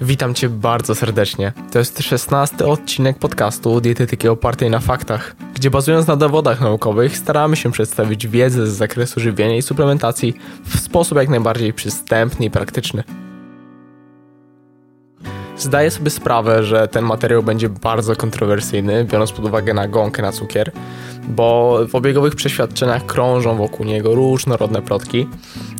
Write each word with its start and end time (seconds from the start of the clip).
Witam 0.00 0.34
Cię 0.34 0.48
bardzo 0.48 0.94
serdecznie. 0.94 1.52
To 1.72 1.78
jest 1.78 2.02
szesnasty 2.02 2.66
odcinek 2.66 3.18
podcastu 3.18 3.80
Dietetyki 3.80 4.28
opartej 4.28 4.70
na 4.70 4.80
faktach, 4.80 5.36
gdzie 5.54 5.70
bazując 5.70 6.06
na 6.06 6.16
dowodach 6.16 6.60
naukowych 6.60 7.16
staramy 7.16 7.56
się 7.56 7.72
przedstawić 7.72 8.26
wiedzę 8.26 8.66
z 8.66 8.70
zakresu 8.70 9.20
żywienia 9.20 9.56
i 9.56 9.62
suplementacji 9.62 10.34
w 10.64 10.80
sposób 10.80 11.18
jak 11.18 11.28
najbardziej 11.28 11.72
przystępny 11.72 12.46
i 12.46 12.50
praktyczny. 12.50 13.04
Zdaję 15.58 15.90
sobie 15.90 16.10
sprawę, 16.10 16.64
że 16.64 16.88
ten 16.88 17.04
materiał 17.04 17.42
będzie 17.42 17.68
bardzo 17.68 18.16
kontrowersyjny, 18.16 19.04
biorąc 19.04 19.32
pod 19.32 19.44
uwagę 19.44 19.74
nagonkę 19.74 20.22
na 20.22 20.32
cukier, 20.32 20.72
bo 21.28 21.78
w 21.88 21.94
obiegowych 21.94 22.34
przeświadczeniach 22.34 23.06
krążą 23.06 23.56
wokół 23.56 23.86
niego 23.86 24.14
różnorodne 24.14 24.82
plotki. 24.82 25.28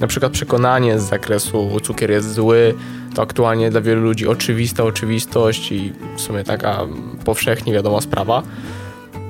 Na 0.01 0.07
przykład 0.07 0.33
przekonanie 0.33 0.99
z 0.99 1.03
zakresu 1.03 1.81
cukier 1.83 2.11
jest 2.11 2.35
zły, 2.35 2.75
to 3.15 3.23
aktualnie 3.23 3.71
dla 3.71 3.81
wielu 3.81 4.03
ludzi 4.03 4.29
oczywista 4.29 4.85
oczywistość 4.85 5.73
i 5.73 5.93
w 6.17 6.21
sumie 6.21 6.45
taka 6.45 6.79
powszechnie 7.25 7.73
wiadoma 7.73 8.01
sprawa. 8.01 8.43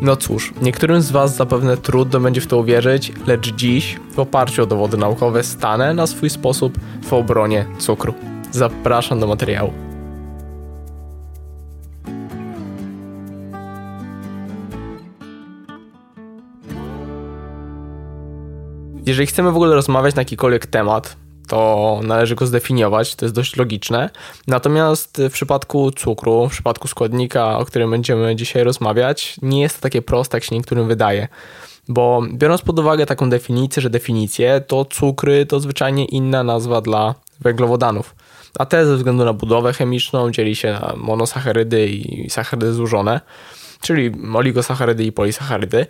No 0.00 0.16
cóż, 0.16 0.52
niektórym 0.62 1.02
z 1.02 1.10
Was 1.10 1.36
zapewne 1.36 1.76
trudno 1.76 2.20
będzie 2.20 2.40
w 2.40 2.46
to 2.46 2.58
uwierzyć, 2.58 3.12
lecz 3.26 3.54
dziś, 3.54 3.96
w 4.10 4.18
oparciu 4.18 4.62
o 4.62 4.66
dowody 4.66 4.96
naukowe, 4.96 5.44
stanę 5.44 5.94
na 5.94 6.06
swój 6.06 6.30
sposób 6.30 6.78
w 7.02 7.12
obronie 7.12 7.66
cukru. 7.78 8.14
Zapraszam 8.50 9.20
do 9.20 9.26
materiału. 9.26 9.87
Jeżeli 19.08 19.26
chcemy 19.26 19.52
w 19.52 19.56
ogóle 19.56 19.74
rozmawiać 19.74 20.14
na 20.14 20.20
jakikolwiek 20.20 20.66
temat, 20.66 21.16
to 21.46 22.00
należy 22.02 22.34
go 22.34 22.46
zdefiniować, 22.46 23.16
to 23.16 23.24
jest 23.24 23.34
dość 23.34 23.56
logiczne. 23.56 24.10
Natomiast 24.46 25.22
w 25.30 25.32
przypadku 25.32 25.90
cukru, 25.90 26.48
w 26.48 26.52
przypadku 26.52 26.88
składnika, 26.88 27.58
o 27.58 27.64
którym 27.64 27.90
będziemy 27.90 28.36
dzisiaj 28.36 28.64
rozmawiać, 28.64 29.36
nie 29.42 29.60
jest 29.60 29.76
to 29.76 29.82
takie 29.82 30.02
proste, 30.02 30.36
jak 30.36 30.44
się 30.44 30.56
niektórym 30.56 30.88
wydaje. 30.88 31.28
Bo 31.88 32.22
biorąc 32.32 32.62
pod 32.62 32.78
uwagę 32.78 33.06
taką 33.06 33.30
definicję, 33.30 33.82
że 33.82 33.90
definicję, 33.90 34.60
to 34.66 34.84
cukry 34.84 35.46
to 35.46 35.60
zwyczajnie 35.60 36.04
inna 36.04 36.42
nazwa 36.42 36.80
dla 36.80 37.14
węglowodanów. 37.40 38.14
A 38.58 38.66
te 38.66 38.86
ze 38.86 38.96
względu 38.96 39.24
na 39.24 39.32
budowę 39.32 39.72
chemiczną 39.72 40.30
dzieli 40.30 40.56
się 40.56 40.72
na 40.72 40.92
monosacharydy 40.96 41.88
i 41.88 42.30
sacharydy 42.30 42.72
złożone, 42.72 43.20
czyli 43.80 44.12
oligosacharydy 44.34 45.04
i 45.04 45.12
polisacharydy. 45.12 45.86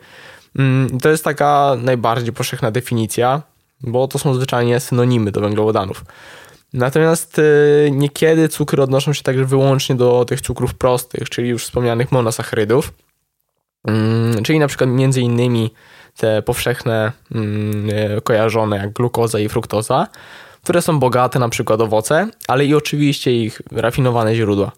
Mm, 0.56 1.00
to 1.00 1.08
jest 1.08 1.24
taka 1.24 1.76
najbardziej 1.82 2.32
powszechna 2.32 2.70
definicja, 2.70 3.42
bo 3.80 4.08
to 4.08 4.18
są 4.18 4.34
zwyczajnie 4.34 4.80
synonimy 4.80 5.32
do 5.32 5.40
węglowodanów. 5.40 6.04
Natomiast 6.72 7.38
y, 7.38 7.90
niekiedy 7.92 8.48
cukry 8.48 8.82
odnoszą 8.82 9.12
się 9.12 9.22
także 9.22 9.44
wyłącznie 9.44 9.94
do 9.94 10.24
tych 10.24 10.40
cukrów 10.40 10.74
prostych, 10.74 11.30
czyli 11.30 11.48
już 11.48 11.64
wspomnianych 11.64 12.12
monosacharydów, 12.12 12.92
mm, 13.84 14.42
czyli 14.42 14.58
na 14.58 14.66
przykład 14.66 14.90
między 14.90 15.20
innymi 15.20 15.70
te 16.16 16.42
powszechne 16.42 17.12
mm, 17.34 17.90
y, 17.90 18.20
kojarzone 18.24 18.76
jak 18.76 18.92
glukoza 18.92 19.38
i 19.38 19.48
fruktoza, 19.48 20.06
które 20.62 20.82
są 20.82 20.98
bogate 20.98 21.38
na 21.38 21.48
przykład 21.48 21.80
owoce, 21.80 22.28
ale 22.48 22.64
i 22.66 22.74
oczywiście 22.74 23.32
ich 23.32 23.62
rafinowane 23.72 24.34
źródła. 24.34 24.72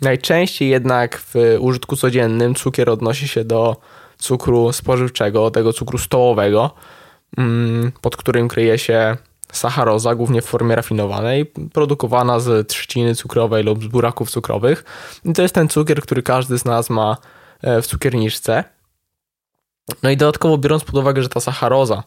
Najczęściej 0.00 0.68
jednak 0.68 1.18
w 1.18 1.34
użytku 1.60 1.96
codziennym 1.96 2.54
cukier 2.54 2.90
odnosi 2.90 3.28
się 3.28 3.44
do 3.44 3.76
cukru 4.22 4.72
spożywczego, 4.72 5.50
tego 5.50 5.72
cukru 5.72 5.98
stołowego, 5.98 6.70
mm, 7.38 7.92
pod 8.00 8.16
którym 8.16 8.48
kryje 8.48 8.78
się 8.78 9.16
sacharoza, 9.52 10.14
głównie 10.14 10.42
w 10.42 10.44
formie 10.44 10.76
rafinowanej, 10.76 11.46
produkowana 11.72 12.40
z 12.40 12.68
trzciny 12.68 13.14
cukrowej 13.14 13.64
lub 13.64 13.84
z 13.84 13.86
buraków 13.86 14.30
cukrowych. 14.30 14.84
I 15.24 15.32
to 15.32 15.42
jest 15.42 15.54
ten 15.54 15.68
cukier, 15.68 16.02
który 16.02 16.22
każdy 16.22 16.58
z 16.58 16.64
nas 16.64 16.90
ma 16.90 17.16
e, 17.62 17.82
w 17.82 17.86
cukierniczce. 17.86 18.64
No 20.02 20.10
i 20.10 20.16
dodatkowo 20.16 20.58
biorąc 20.58 20.84
pod 20.84 20.94
uwagę, 20.94 21.22
że 21.22 21.28
ta 21.28 21.40
sacharoza 21.40 22.02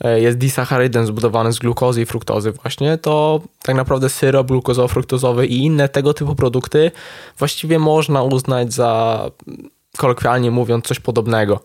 e, 0.00 0.20
jest 0.20 0.38
disacharydem 0.38 1.06
zbudowany 1.06 1.52
z 1.52 1.58
glukozy 1.58 2.02
i 2.02 2.06
fruktozy 2.06 2.52
właśnie, 2.52 2.98
to 2.98 3.40
tak 3.62 3.76
naprawdę 3.76 4.08
syrop 4.08 4.46
glukozo-fruktozowy 4.46 5.46
i 5.46 5.64
inne 5.64 5.88
tego 5.88 6.14
typu 6.14 6.34
produkty 6.34 6.90
właściwie 7.38 7.78
można 7.78 8.22
uznać 8.22 8.72
za 8.72 9.22
kolokwialnie 9.96 10.50
mówiąc, 10.50 10.84
coś 10.84 11.00
podobnego. 11.00 11.60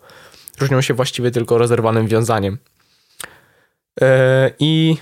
Różnią 0.60 0.82
się 0.82 0.94
właściwie 0.94 1.32
tylko 1.32 1.58
rozerwanym 1.58 2.08
wiązaniem. 2.08 2.58
E, 4.02 4.52
I 4.60 4.98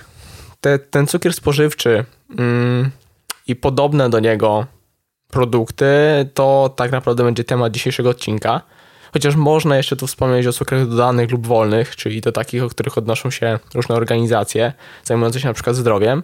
te, 0.60 0.78
ten 0.78 1.06
cukier 1.06 1.32
spożywczy 1.32 2.04
mm, 2.38 2.90
i 3.46 3.56
podobne 3.56 4.10
do 4.10 4.20
niego 4.20 4.66
produkty 5.30 5.86
to 6.34 6.74
tak 6.76 6.92
naprawdę 6.92 7.24
będzie 7.24 7.44
temat 7.44 7.72
dzisiejszego 7.72 8.10
odcinka. 8.10 8.60
Chociaż 9.12 9.36
można 9.36 9.76
jeszcze 9.76 9.96
tu 9.96 10.06
wspomnieć 10.06 10.46
o 10.46 10.52
cukrach 10.52 10.88
dodanych 10.88 11.30
lub 11.30 11.46
wolnych, 11.46 11.96
czyli 11.96 12.20
do 12.20 12.32
takich, 12.32 12.62
o 12.62 12.68
których 12.68 12.98
odnoszą 12.98 13.30
się 13.30 13.58
różne 13.74 13.94
organizacje 13.94 14.72
zajmujące 15.04 15.40
się 15.40 15.48
na 15.48 15.54
przykład 15.54 15.76
zdrowiem, 15.76 16.22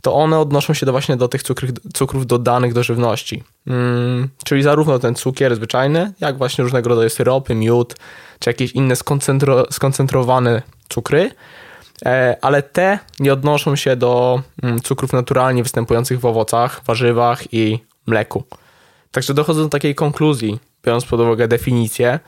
to 0.00 0.14
one 0.14 0.38
odnoszą 0.38 0.74
się 0.74 0.86
do 0.86 0.92
właśnie 0.92 1.16
do 1.16 1.28
tych 1.28 1.42
cukrów, 1.42 1.70
cukrów 1.94 2.26
dodanych 2.26 2.72
do 2.72 2.82
żywności. 2.82 3.42
Hmm, 3.68 4.28
czyli 4.44 4.62
zarówno 4.62 4.98
ten 4.98 5.14
cukier 5.14 5.56
zwyczajny, 5.56 6.12
jak 6.20 6.38
właśnie 6.38 6.64
różnego 6.64 6.88
rodzaju 6.88 7.10
syropy, 7.10 7.54
miód, 7.54 7.94
czy 8.38 8.50
jakieś 8.50 8.72
inne 8.72 8.96
skoncentro, 8.96 9.66
skoncentrowane 9.70 10.62
cukry, 10.88 11.30
e, 12.06 12.36
ale 12.40 12.62
te 12.62 12.98
nie 13.20 13.32
odnoszą 13.32 13.76
się 13.76 13.96
do 13.96 14.42
mm, 14.62 14.80
cukrów 14.80 15.12
naturalnie 15.12 15.62
występujących 15.62 16.20
w 16.20 16.26
owocach, 16.26 16.80
warzywach 16.86 17.54
i 17.54 17.78
mleku. 18.06 18.44
Także 19.10 19.34
dochodzę 19.34 19.62
do 19.62 19.68
takiej 19.68 19.94
konkluzji, 19.94 20.58
biorąc 20.86 21.04
pod 21.04 21.20
uwagę 21.20 21.48
definicję, 21.48 22.20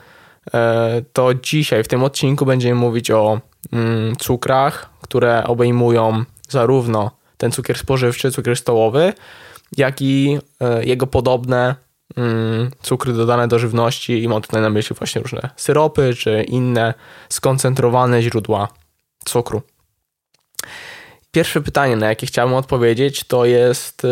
e, 0.55 1.03
to 1.13 1.35
dzisiaj 1.35 1.85
w 1.85 1.89
tym 1.89 2.05
odcinku 2.05 2.47
będziemy 2.47 2.75
mówić 2.75 3.11
o 3.11 3.41
mm, 3.73 4.17
cukrach, 4.17 4.91
które 5.03 5.45
obejmują 5.45 6.25
zarówno 6.49 7.11
ten 7.37 7.53
cukier 7.53 7.79
spożywczy, 7.79 8.31
cukier 8.31 8.57
stołowy, 8.57 9.13
jak 9.77 10.03
i 10.03 10.39
e, 10.61 10.85
jego 10.85 11.07
podobne 11.07 11.75
mm, 12.17 12.71
cukry 12.83 13.13
dodane 13.13 13.49
do 13.49 13.59
żywności 13.59 14.23
i 14.23 14.29
mam 14.29 14.43
tutaj 14.43 14.63
na 14.63 14.71
myśli 14.71 14.97
właśnie 14.97 15.23
różne 15.23 15.51
syropy 15.57 16.15
czy 16.15 16.43
inne 16.43 16.95
skoncentrowane 17.29 18.23
źródła 18.23 18.69
cukru. 19.25 19.63
Pierwsze 21.31 21.61
pytanie, 21.61 21.97
na 21.97 22.09
jakie 22.09 22.27
chciałbym 22.27 22.57
odpowiedzieć, 22.57 23.25
to 23.25 23.45
jest 23.45 24.05
e, 24.05 24.09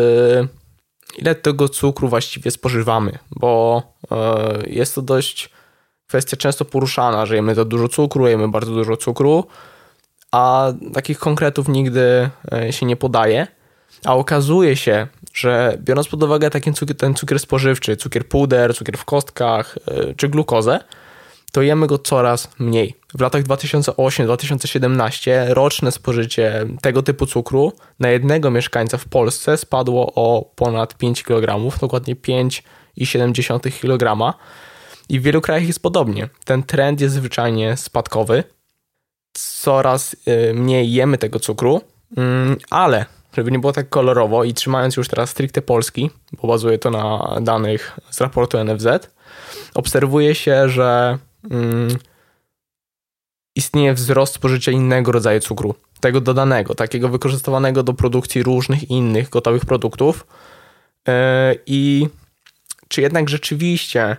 ile 1.18 1.34
tego 1.34 1.68
cukru 1.68 2.08
właściwie 2.08 2.50
spożywamy, 2.50 3.18
bo 3.30 3.82
e, 4.10 4.62
jest 4.66 4.94
to 4.94 5.02
dość 5.02 5.50
kwestia 6.06 6.36
często 6.36 6.64
poruszana, 6.64 7.26
że 7.26 7.36
jemy 7.36 7.54
za 7.54 7.64
dużo 7.64 7.88
cukru, 7.88 8.26
jemy 8.26 8.48
bardzo 8.48 8.72
dużo 8.72 8.96
cukru, 8.96 9.44
a 10.32 10.72
takich 10.94 11.18
konkretów 11.18 11.68
nigdy 11.68 12.30
e, 12.52 12.72
się 12.72 12.86
nie 12.86 12.96
podaje. 12.96 13.46
A 14.04 14.14
okazuje 14.14 14.76
się, 14.76 15.06
że 15.34 15.78
biorąc 15.80 16.08
pod 16.08 16.22
uwagę 16.22 16.50
taki 16.50 16.72
cukier, 16.72 16.96
ten 16.96 17.14
cukier 17.14 17.38
spożywczy, 17.40 17.96
cukier 17.96 18.28
puder, 18.28 18.74
cukier 18.74 18.98
w 18.98 19.04
kostkach 19.04 19.78
e, 19.88 20.14
czy 20.14 20.28
glukozę, 20.28 20.80
to 21.54 21.62
jemy 21.62 21.86
go 21.86 21.98
coraz 21.98 22.48
mniej. 22.58 22.94
W 23.14 23.20
latach 23.20 23.42
2008-2017 23.42 25.30
roczne 25.48 25.92
spożycie 25.92 26.66
tego 26.82 27.02
typu 27.02 27.26
cukru 27.26 27.72
na 28.00 28.08
jednego 28.08 28.50
mieszkańca 28.50 28.98
w 28.98 29.04
Polsce 29.04 29.56
spadło 29.56 30.12
o 30.14 30.50
ponad 30.54 30.96
5 30.96 31.22
kg, 31.22 31.78
dokładnie 31.80 32.16
5,7 32.16 33.70
kg. 33.80 34.34
I 35.08 35.20
w 35.20 35.22
wielu 35.22 35.40
krajach 35.40 35.66
jest 35.66 35.82
podobnie. 35.82 36.28
Ten 36.44 36.62
trend 36.62 37.00
jest 37.00 37.14
zwyczajnie 37.14 37.76
spadkowy. 37.76 38.44
Coraz 39.32 40.16
y, 40.28 40.54
mniej 40.54 40.92
jemy 40.92 41.18
tego 41.18 41.40
cukru, 41.40 41.80
mm, 42.16 42.56
ale 42.70 43.06
żeby 43.36 43.50
nie 43.50 43.58
było 43.58 43.72
tak 43.72 43.88
kolorowo 43.88 44.44
i 44.44 44.54
trzymając 44.54 44.96
już 44.96 45.08
teraz 45.08 45.30
stricte 45.30 45.62
Polski, 45.62 46.10
bo 46.42 46.48
bazuje 46.48 46.78
to 46.78 46.90
na 46.90 47.36
danych 47.40 47.98
z 48.10 48.20
raportu 48.20 48.58
NFZ, 48.64 48.86
obserwuje 49.74 50.34
się, 50.34 50.68
że 50.68 51.18
mm, 51.50 51.88
istnieje 53.54 53.94
wzrost 53.94 54.34
spożycia 54.34 54.72
innego 54.72 55.12
rodzaju 55.12 55.40
cukru, 55.40 55.74
tego 56.00 56.20
dodanego, 56.20 56.74
takiego 56.74 57.08
wykorzystywanego 57.08 57.82
do 57.82 57.94
produkcji 57.94 58.42
różnych 58.42 58.90
innych 58.90 59.28
gotowych 59.28 59.64
produktów. 59.64 60.26
Yy, 61.08 61.14
I 61.66 62.08
czy 62.88 63.00
jednak 63.00 63.28
rzeczywiście 63.28 64.16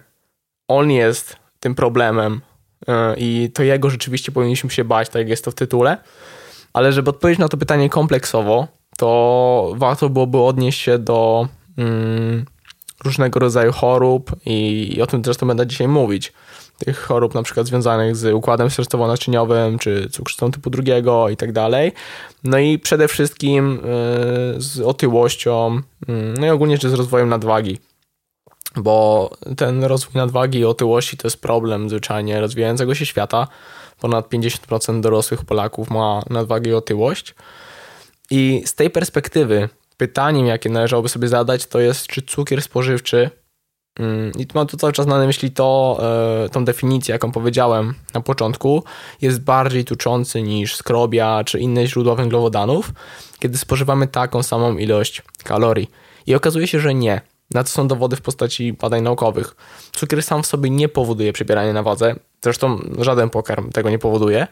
on 0.68 0.92
jest 0.92 1.36
tym 1.60 1.76
problemem 1.76 2.42
yy, 2.88 2.94
i 3.18 3.52
to 3.54 3.64
jego 3.64 3.90
rzeczywiście 3.90 4.32
powinniśmy 4.32 4.70
się 4.70 4.84
bać, 4.84 5.10
tak 5.10 5.20
jak 5.20 5.30
jest 5.30 5.46
to 5.46 5.52
w 5.52 5.56
tytule. 5.56 5.98
Ale 6.74 6.94
żeby 6.94 7.10
odpowiedzieć 7.10 7.40
na 7.40 7.50
to 7.50 7.58
pytanie 7.58 7.90
kompleksowo, 7.90 8.68
to 8.98 9.74
warto 9.76 10.10
byłoby 10.10 10.38
odnieść 10.42 10.82
się 10.82 11.00
do 11.00 11.48
mm, 11.78 12.46
różnego 13.04 13.40
rodzaju 13.40 13.72
chorób 13.72 14.32
i, 14.46 14.90
i 14.96 15.02
o 15.02 15.08
tym 15.08 15.24
zresztą 15.26 15.48
będę 15.48 15.68
dzisiaj 15.68 15.88
mówić. 15.88 16.34
Tych 16.78 17.00
chorób 17.00 17.34
na 17.34 17.44
przykład 17.44 17.68
związanych 17.68 18.16
z 18.16 18.34
układem 18.34 18.68
sercowo-naczyniowym, 18.68 19.80
czy 19.80 20.10
cukrzycą 20.10 20.52
typu 20.52 20.70
drugiego 20.70 21.30
i 21.30 21.38
tak 21.38 21.52
dalej. 21.52 21.92
No 22.44 22.60
i 22.60 22.80
przede 22.80 23.08
wszystkim 23.08 23.80
z 24.58 24.80
otyłością, 24.80 25.82
mm, 26.08 26.34
no 26.38 26.46
i 26.46 26.50
ogólnie 26.50 26.78
z 26.78 26.94
rozwojem 26.94 27.30
nadwagi 27.30 27.80
bo 28.78 29.30
ten 29.58 29.84
rozwój 29.84 30.14
nadwagi 30.16 30.60
i 30.60 30.66
otyłości 30.66 31.18
to 31.18 31.28
jest 31.28 31.42
problem 31.42 31.90
zwyczajnie 31.90 32.42
rozwijającego 32.42 32.96
się 32.96 33.06
świata. 33.06 33.48
Ponad 34.00 34.30
50% 34.30 35.02
dorosłych 35.02 35.46
Polaków 35.46 35.90
ma 35.90 36.22
nadwagę 36.30 36.72
i 36.72 36.74
otyłość. 36.74 37.36
I 38.32 38.64
z 38.66 38.76
tej 38.76 38.90
perspektywy 38.90 39.70
pytaniem, 39.98 40.46
jakie 40.46 40.70
należałoby 40.70 41.10
sobie 41.10 41.28
zadać, 41.28 41.66
to 41.66 41.80
jest, 41.80 42.08
czy 42.08 42.22
cukier 42.22 42.62
spożywczy, 42.62 43.30
i 44.40 44.48
tu 44.48 44.58
mam 44.58 44.68
tu 44.68 44.78
cały 44.78 44.94
czas 44.94 45.08
na 45.08 45.26
myśli 45.26 45.52
to, 45.52 46.00
e, 46.46 46.50
tą 46.50 46.66
definicję, 46.66 47.14
jaką 47.14 47.32
powiedziałem 47.32 47.94
na 48.14 48.22
początku, 48.22 48.84
jest 49.22 49.42
bardziej 49.42 49.86
tuczący 49.86 50.42
niż 50.42 50.76
skrobia 50.76 51.44
czy 51.44 51.60
inne 51.60 51.88
źródła 51.88 52.16
węglowodanów, 52.16 52.92
kiedy 53.40 53.58
spożywamy 53.58 54.08
taką 54.08 54.44
samą 54.44 54.78
ilość 54.78 55.22
kalorii. 55.44 55.92
I 56.28 56.36
okazuje 56.36 56.68
się, 56.68 56.80
że 56.80 56.94
nie 56.94 57.22
na 57.54 57.64
to 57.64 57.70
są 57.70 57.88
dowody 57.88 58.16
w 58.16 58.22
postaci 58.22 58.74
badań 58.74 59.02
naukowych. 59.02 59.56
Cukier 59.92 60.24
sam 60.24 60.44
w 60.44 60.48
sobie 60.48 60.70
nie 60.70 60.90
powoduje 60.90 61.34
przybierania 61.34 61.74
na 61.74 61.84
wadze, 61.84 62.16
zresztą 62.44 62.80
żaden 63.00 63.30
pokarm 63.30 63.72
tego 63.72 63.90
nie 63.90 64.00
powoduje. 64.00 64.48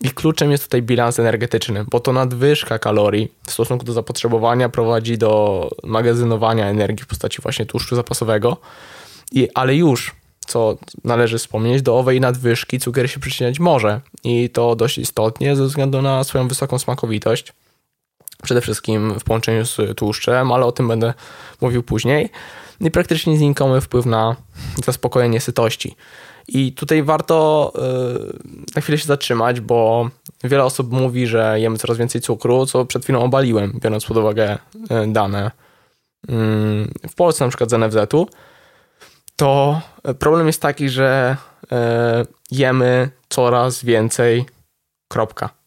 I 0.00 0.10
kluczem 0.10 0.50
jest 0.50 0.64
tutaj 0.64 0.82
bilans 0.82 1.18
energetyczny, 1.18 1.84
bo 1.90 2.00
to 2.00 2.12
nadwyżka 2.12 2.78
kalorii 2.78 3.32
w 3.46 3.52
stosunku 3.52 3.84
do 3.84 3.92
zapotrzebowania 3.92 4.68
prowadzi 4.68 5.18
do 5.18 5.70
magazynowania 5.84 6.66
energii 6.66 7.04
w 7.04 7.06
postaci 7.06 7.42
właśnie 7.42 7.66
tłuszczu 7.66 7.96
zapasowego. 7.96 8.56
I, 9.32 9.48
ale 9.54 9.76
już, 9.76 10.14
co 10.46 10.76
należy 11.04 11.38
wspomnieć, 11.38 11.82
do 11.82 11.98
owej 11.98 12.20
nadwyżki 12.20 12.78
cukier 12.78 13.10
się 13.10 13.20
przyczyniać 13.20 13.58
może 13.58 14.00
i 14.24 14.50
to 14.50 14.76
dość 14.76 14.98
istotnie 14.98 15.56
ze 15.56 15.64
względu 15.64 16.02
na 16.02 16.24
swoją 16.24 16.48
wysoką 16.48 16.78
smakowitość 16.78 17.52
przede 18.42 18.60
wszystkim 18.60 19.20
w 19.20 19.24
połączeniu 19.24 19.66
z 19.66 19.76
tłuszczem, 19.96 20.52
ale 20.52 20.66
o 20.66 20.72
tym 20.72 20.88
będę 20.88 21.14
mówił 21.60 21.82
później. 21.82 22.30
I 22.80 22.90
praktycznie 22.90 23.36
znikomy 23.36 23.80
wpływ 23.80 24.06
na 24.06 24.36
zaspokojenie 24.84 25.40
sytości. 25.40 25.96
I 26.48 26.72
tutaj 26.72 27.02
warto 27.02 27.72
yy, 27.74 28.38
na 28.76 28.82
chwilę 28.82 28.98
się 28.98 29.06
zatrzymać, 29.06 29.60
bo 29.60 30.10
wiele 30.44 30.64
osób 30.64 30.92
mówi, 30.92 31.26
że 31.26 31.60
jemy 31.60 31.78
coraz 31.78 31.98
więcej 31.98 32.20
cukru, 32.20 32.66
co 32.66 32.84
przed 32.84 33.02
chwilą 33.02 33.20
obaliłem, 33.22 33.78
biorąc 33.82 34.06
pod 34.06 34.16
uwagę 34.16 34.58
yy, 34.90 35.12
dane 35.12 35.50
yy, 36.28 36.34
w 37.08 37.14
Polsce, 37.16 37.44
na 37.44 37.48
przykład 37.48 37.70
z 37.70 37.72
NFZ-u. 37.72 38.28
To 39.36 39.80
problem 40.18 40.46
jest 40.46 40.62
taki, 40.62 40.88
że 40.88 41.36
yy, 41.70 41.78
jemy 42.50 43.10
coraz 43.28 43.84
więcej. 43.84 44.44
Kropka 45.08 45.59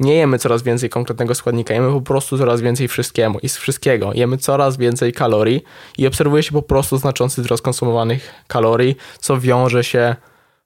nie 0.00 0.14
jemy 0.14 0.38
coraz 0.38 0.62
więcej 0.62 0.90
konkretnego 0.90 1.34
składnika, 1.34 1.74
jemy 1.74 1.92
po 1.92 2.00
prostu 2.00 2.38
coraz 2.38 2.60
więcej 2.60 2.88
wszystkiemu 2.88 3.38
i 3.38 3.48
z 3.48 3.56
wszystkiego. 3.56 4.10
Jemy 4.14 4.38
coraz 4.38 4.76
więcej 4.76 5.12
kalorii 5.12 5.64
i 5.98 6.06
obserwuje 6.06 6.42
się 6.42 6.52
po 6.52 6.62
prostu 6.62 6.96
znaczący 6.96 7.42
wzrost 7.42 7.62
konsumowanych 7.62 8.34
kalorii, 8.46 8.96
co 9.18 9.40
wiąże 9.40 9.84
się 9.84 10.16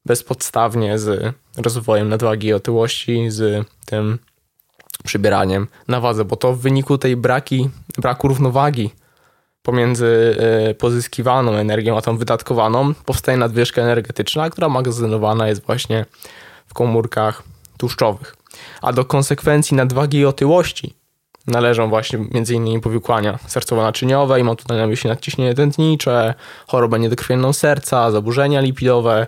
bezpodstawnie 0.06 0.98
z 0.98 1.34
rozwojem 1.56 2.08
nadwagi 2.08 2.46
i 2.46 2.52
otyłości, 2.52 3.30
z 3.30 3.66
tym 3.86 4.18
przybieraniem 5.04 5.66
na 5.88 6.00
wadze, 6.00 6.24
bo 6.24 6.36
to 6.36 6.52
w 6.52 6.60
wyniku 6.60 6.98
tej 6.98 7.16
braki, 7.16 7.70
braku 7.98 8.28
równowagi 8.28 8.90
pomiędzy 9.62 10.36
e, 10.70 10.74
pozyskiwaną 10.74 11.52
energią 11.52 11.96
a 11.96 12.02
tą 12.02 12.16
wydatkowaną 12.16 12.94
powstaje 12.94 13.38
nadwyżka 13.38 13.82
energetyczna, 13.82 14.50
która 14.50 14.68
magazynowana 14.68 15.48
jest 15.48 15.66
właśnie 15.66 16.06
w 16.66 16.74
komórkach 16.74 17.42
tłuszczowych 17.78 18.43
a 18.82 18.92
do 18.92 19.04
konsekwencji 19.04 19.76
nadwagi 19.76 20.18
i 20.18 20.26
otyłości 20.26 20.94
należą 21.46 21.88
właśnie 21.88 22.18
m.in. 22.18 22.80
powikłania 22.80 23.38
sercowo-naczyniowe 23.48 24.40
i 24.40 24.44
mam 24.44 24.56
tutaj 24.56 24.78
na 24.78 24.86
myśli 24.86 25.10
nadciśnienie 25.10 25.54
tętnicze, 25.54 26.34
chorobę 26.66 26.98
niedokrwienną 26.98 27.52
serca, 27.52 28.10
zaburzenia 28.10 28.60
lipidowe, 28.60 29.26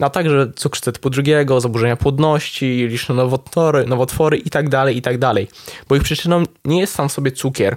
a 0.00 0.10
także 0.10 0.52
cukrzycę 0.56 0.92
typu 0.92 1.10
drugiego, 1.10 1.60
zaburzenia 1.60 1.96
płodności, 1.96 2.86
liczne 2.88 3.14
nowotwory, 3.14 3.86
nowotwory 3.86 4.36
itd., 4.36 4.70
tak 4.70 4.94
itd. 4.94 5.18
Tak 5.34 5.46
Bo 5.88 5.96
ich 5.96 6.02
przyczyną 6.02 6.42
nie 6.64 6.80
jest 6.80 6.94
sam 6.94 7.08
w 7.08 7.12
sobie 7.12 7.32
cukier. 7.32 7.76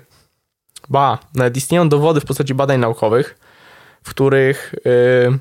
Ba, 0.90 1.18
nawet 1.36 1.58
istnieją 1.58 1.90
dowody 1.90 2.22
w 2.22 2.26
postaci 2.26 2.54
badań 2.54 2.80
naukowych, 2.80 3.40
w 4.04 4.10
których 4.10 4.76
yy, 4.86 5.40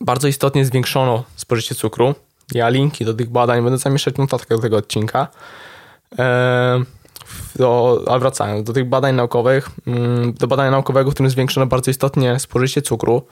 bardzo 0.00 0.28
istotnie 0.28 0.64
zwiększono 0.64 1.24
spożycie 1.36 1.74
cukru, 1.74 2.14
ja 2.54 2.68
linki 2.68 3.04
do 3.04 3.14
tych 3.14 3.30
badań 3.30 3.62
będę 3.62 3.78
zamieszczać 3.78 4.14
w 4.14 4.18
notatkach 4.18 4.58
do 4.58 4.62
tego 4.62 4.76
odcinka. 4.76 5.28
E, 6.18 6.82
do, 7.56 8.02
a 8.06 8.18
wracając 8.18 8.66
do 8.66 8.72
tych 8.72 8.88
badań 8.88 9.14
naukowych, 9.14 9.70
mm, 9.86 10.32
do 10.32 10.46
badania 10.46 10.70
naukowego, 10.70 11.10
w 11.10 11.14
którym 11.14 11.30
zwiększono 11.30 11.66
bardzo 11.66 11.90
istotnie 11.90 12.38
spożycie 12.38 12.82
cukru 12.82 13.22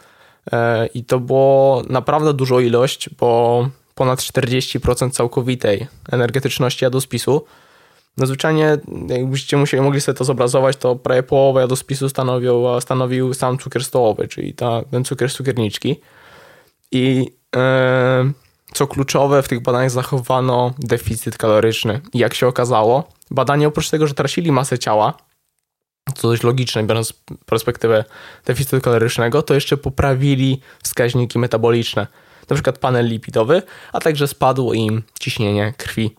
e, 0.53 0.87
i 0.87 1.05
to 1.05 1.21
było 1.21 1.83
naprawdę 1.89 2.35
dużo 2.35 2.61
ilość, 2.61 3.11
bo 3.11 3.69
ponad 3.95 4.19
40% 4.19 5.11
całkowitej 5.11 5.87
energetyczności 6.13 6.85
jadłospisu. 6.85 7.45
Nadzwyczajnie, 8.17 8.79
jakbyście 9.09 9.57
musieli, 9.57 9.83
mogli 9.83 10.01
sobie 10.01 10.19
to 10.19 10.25
zobrazować, 10.25 10.77
to 10.77 10.97
prawie 10.97 11.23
połowę 11.23 11.61
jadłospisu 11.61 12.09
stanowił, 12.09 12.65
stanowił 12.81 13.35
sam 13.35 13.59
cukier 13.59 13.85
stołowy, 13.85 14.29
czyli 14.29 14.55
ta, 14.55 14.83
ten 14.91 15.05
cukier 15.05 15.31
z 15.31 15.35
cukierniczki. 15.35 16.01
I 16.93 17.31
e, 17.57 18.33
co 18.77 18.87
kluczowe, 18.87 19.43
w 19.43 19.49
tych 19.49 19.61
badaniach 19.61 19.91
zachowano 19.91 20.75
deficyt 20.79 21.39
kaloryczny. 21.39 22.01
I 22.13 22.19
jak 22.19 22.35
się 22.35 22.47
okazało, 22.47 23.09
badanie 23.31 23.69
oprócz 23.69 23.91
tego, 23.91 24.07
że 24.07 24.15
tracili 24.15 24.53
masę 24.53 24.79
ciała, 24.79 25.15
co 26.15 26.29
dość 26.29 26.43
logiczne, 26.43 26.83
biorąc 26.85 27.13
perspektywę 27.47 28.05
deficytu 28.45 28.81
kalorycznego, 28.81 29.43
to 29.43 29.55
jeszcze 29.55 29.77
poprawili 29.77 30.61
wskaźniki 30.83 31.39
metaboliczne, 31.39 32.07
przykład 32.55 32.79
panel 32.79 33.09
lipidowy, 33.09 33.63
a 33.93 34.01
także 34.01 34.29
spadło 34.29 34.75
im 34.75 35.03
ciśnienie 35.21 35.75
krwi. 35.77 36.17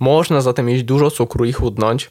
Można 0.00 0.40
zatem 0.40 0.68
jeść 0.68 0.84
dużo 0.84 1.10
cukru 1.10 1.44
i 1.44 1.52
chudnąć, 1.52 2.10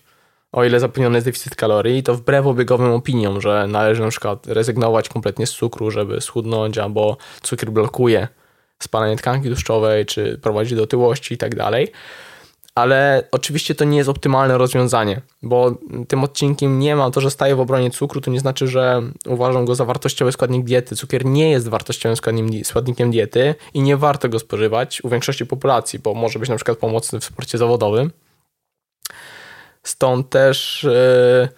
o 0.52 0.64
ile 0.64 0.80
zapewniony 0.80 1.18
jest 1.18 1.28
deficyt 1.28 1.56
kalorii, 1.56 2.04
to 2.04 2.16
wbrew 2.16 2.48
obiegowym 2.48 2.92
opiniom, 2.92 3.42
że 3.42 3.68
należy 3.68 4.02
na 4.02 4.10
przykład 4.10 4.48
rezygnować 4.48 5.10
kompletnie 5.10 5.48
z 5.48 5.52
cukru, 5.52 5.92
żeby 5.92 6.22
schudnąć, 6.22 6.78
albo 6.78 7.18
cukier 7.42 7.72
blokuje 7.72 8.28
spalanie 8.84 9.16
tkanki 9.16 9.48
tłuszczowej, 9.48 10.06
czy 10.06 10.38
prowadzi 10.38 10.76
do 10.76 10.84
otyłości 10.84 11.34
i 11.34 11.38
tak 11.38 11.56
dalej. 11.56 11.92
Ale 12.76 13.28
oczywiście 13.32 13.76
to 13.76 13.86
nie 13.86 13.98
jest 13.98 14.10
optymalne 14.10 14.58
rozwiązanie, 14.58 15.22
bo 15.42 15.76
tym 16.08 16.24
odcinkiem 16.24 16.80
nie 16.80 16.96
ma 16.96 17.12
to, 17.12 17.22
że 17.22 17.32
staję 17.32 17.56
w 17.56 17.60
obronie 17.60 17.92
cukru, 17.92 18.22
to 18.22 18.32
nie 18.32 18.40
znaczy, 18.40 18.68
że 18.68 19.02
uważam 19.28 19.66
go 19.66 19.76
za 19.76 19.86
wartościowy 19.86 20.32
składnik 20.32 20.66
diety. 20.66 20.96
Cukier 20.96 21.26
nie 21.26 21.52
jest 21.52 21.68
wartościowym 21.68 22.16
składnikiem 22.64 23.12
diety 23.12 23.56
i 23.74 23.82
nie 23.82 23.98
warto 23.98 24.30
go 24.30 24.40
spożywać 24.40 25.04
u 25.04 25.10
większości 25.10 25.46
populacji, 25.46 26.00
bo 26.00 26.14
może 26.14 26.40
być 26.40 26.50
na 26.50 26.56
przykład 26.56 26.78
pomocny 26.78 27.20
w 27.20 27.26
sporcie 27.26 27.58
zawodowym. 27.58 28.12
Stąd 29.84 30.30
też 30.30 30.84
yy, 30.84 31.50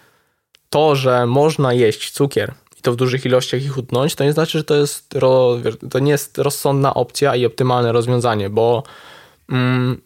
to, 0.70 0.96
że 0.96 1.26
można 1.26 1.72
jeść 1.72 2.10
cukier 2.10 2.54
to 2.84 2.92
w 2.92 2.96
dużych 2.96 3.26
ilościach 3.26 3.62
i 3.62 3.68
chudnąć, 3.68 4.14
to 4.14 4.24
nie 4.24 4.32
znaczy, 4.32 4.58
że 4.58 4.64
to, 4.64 4.74
jest 4.74 5.14
to 5.90 5.98
nie 5.98 6.12
jest 6.12 6.38
rozsądna 6.38 6.94
opcja 6.94 7.36
i 7.36 7.46
optymalne 7.46 7.92
rozwiązanie, 7.92 8.50
bo 8.50 8.82
mm, 9.48 10.00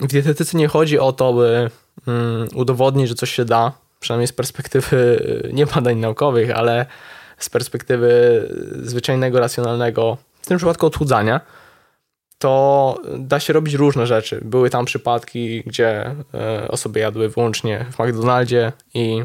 w 0.00 0.06
dietetyce 0.06 0.58
nie 0.58 0.68
chodzi 0.68 0.98
o 0.98 1.12
to, 1.12 1.32
by 1.32 1.70
mm, 2.06 2.48
udowodnić, 2.54 3.08
że 3.08 3.14
coś 3.14 3.30
się 3.30 3.44
da, 3.44 3.72
przynajmniej 4.00 4.26
z 4.26 4.32
perspektywy 4.32 4.98
nie 5.58 5.66
badań 5.66 5.98
naukowych, 5.98 6.50
ale 6.50 6.86
z 7.38 7.50
perspektywy 7.50 8.10
zwyczajnego, 8.82 9.40
racjonalnego, 9.40 10.16
w 10.42 10.46
tym 10.46 10.56
przypadku 10.56 10.86
odchudzania, 10.86 11.40
to 12.38 12.98
da 13.18 13.40
się 13.40 13.52
robić 13.52 13.74
różne 13.74 14.06
rzeczy. 14.06 14.40
Były 14.44 14.70
tam 14.70 14.84
przypadki, 14.84 15.62
gdzie 15.66 16.14
e, 16.34 16.68
osoby 16.68 17.00
jadły 17.00 17.28
wyłącznie 17.28 17.86
w 17.92 17.98
McDonaldzie 17.98 18.72
i 18.94 19.22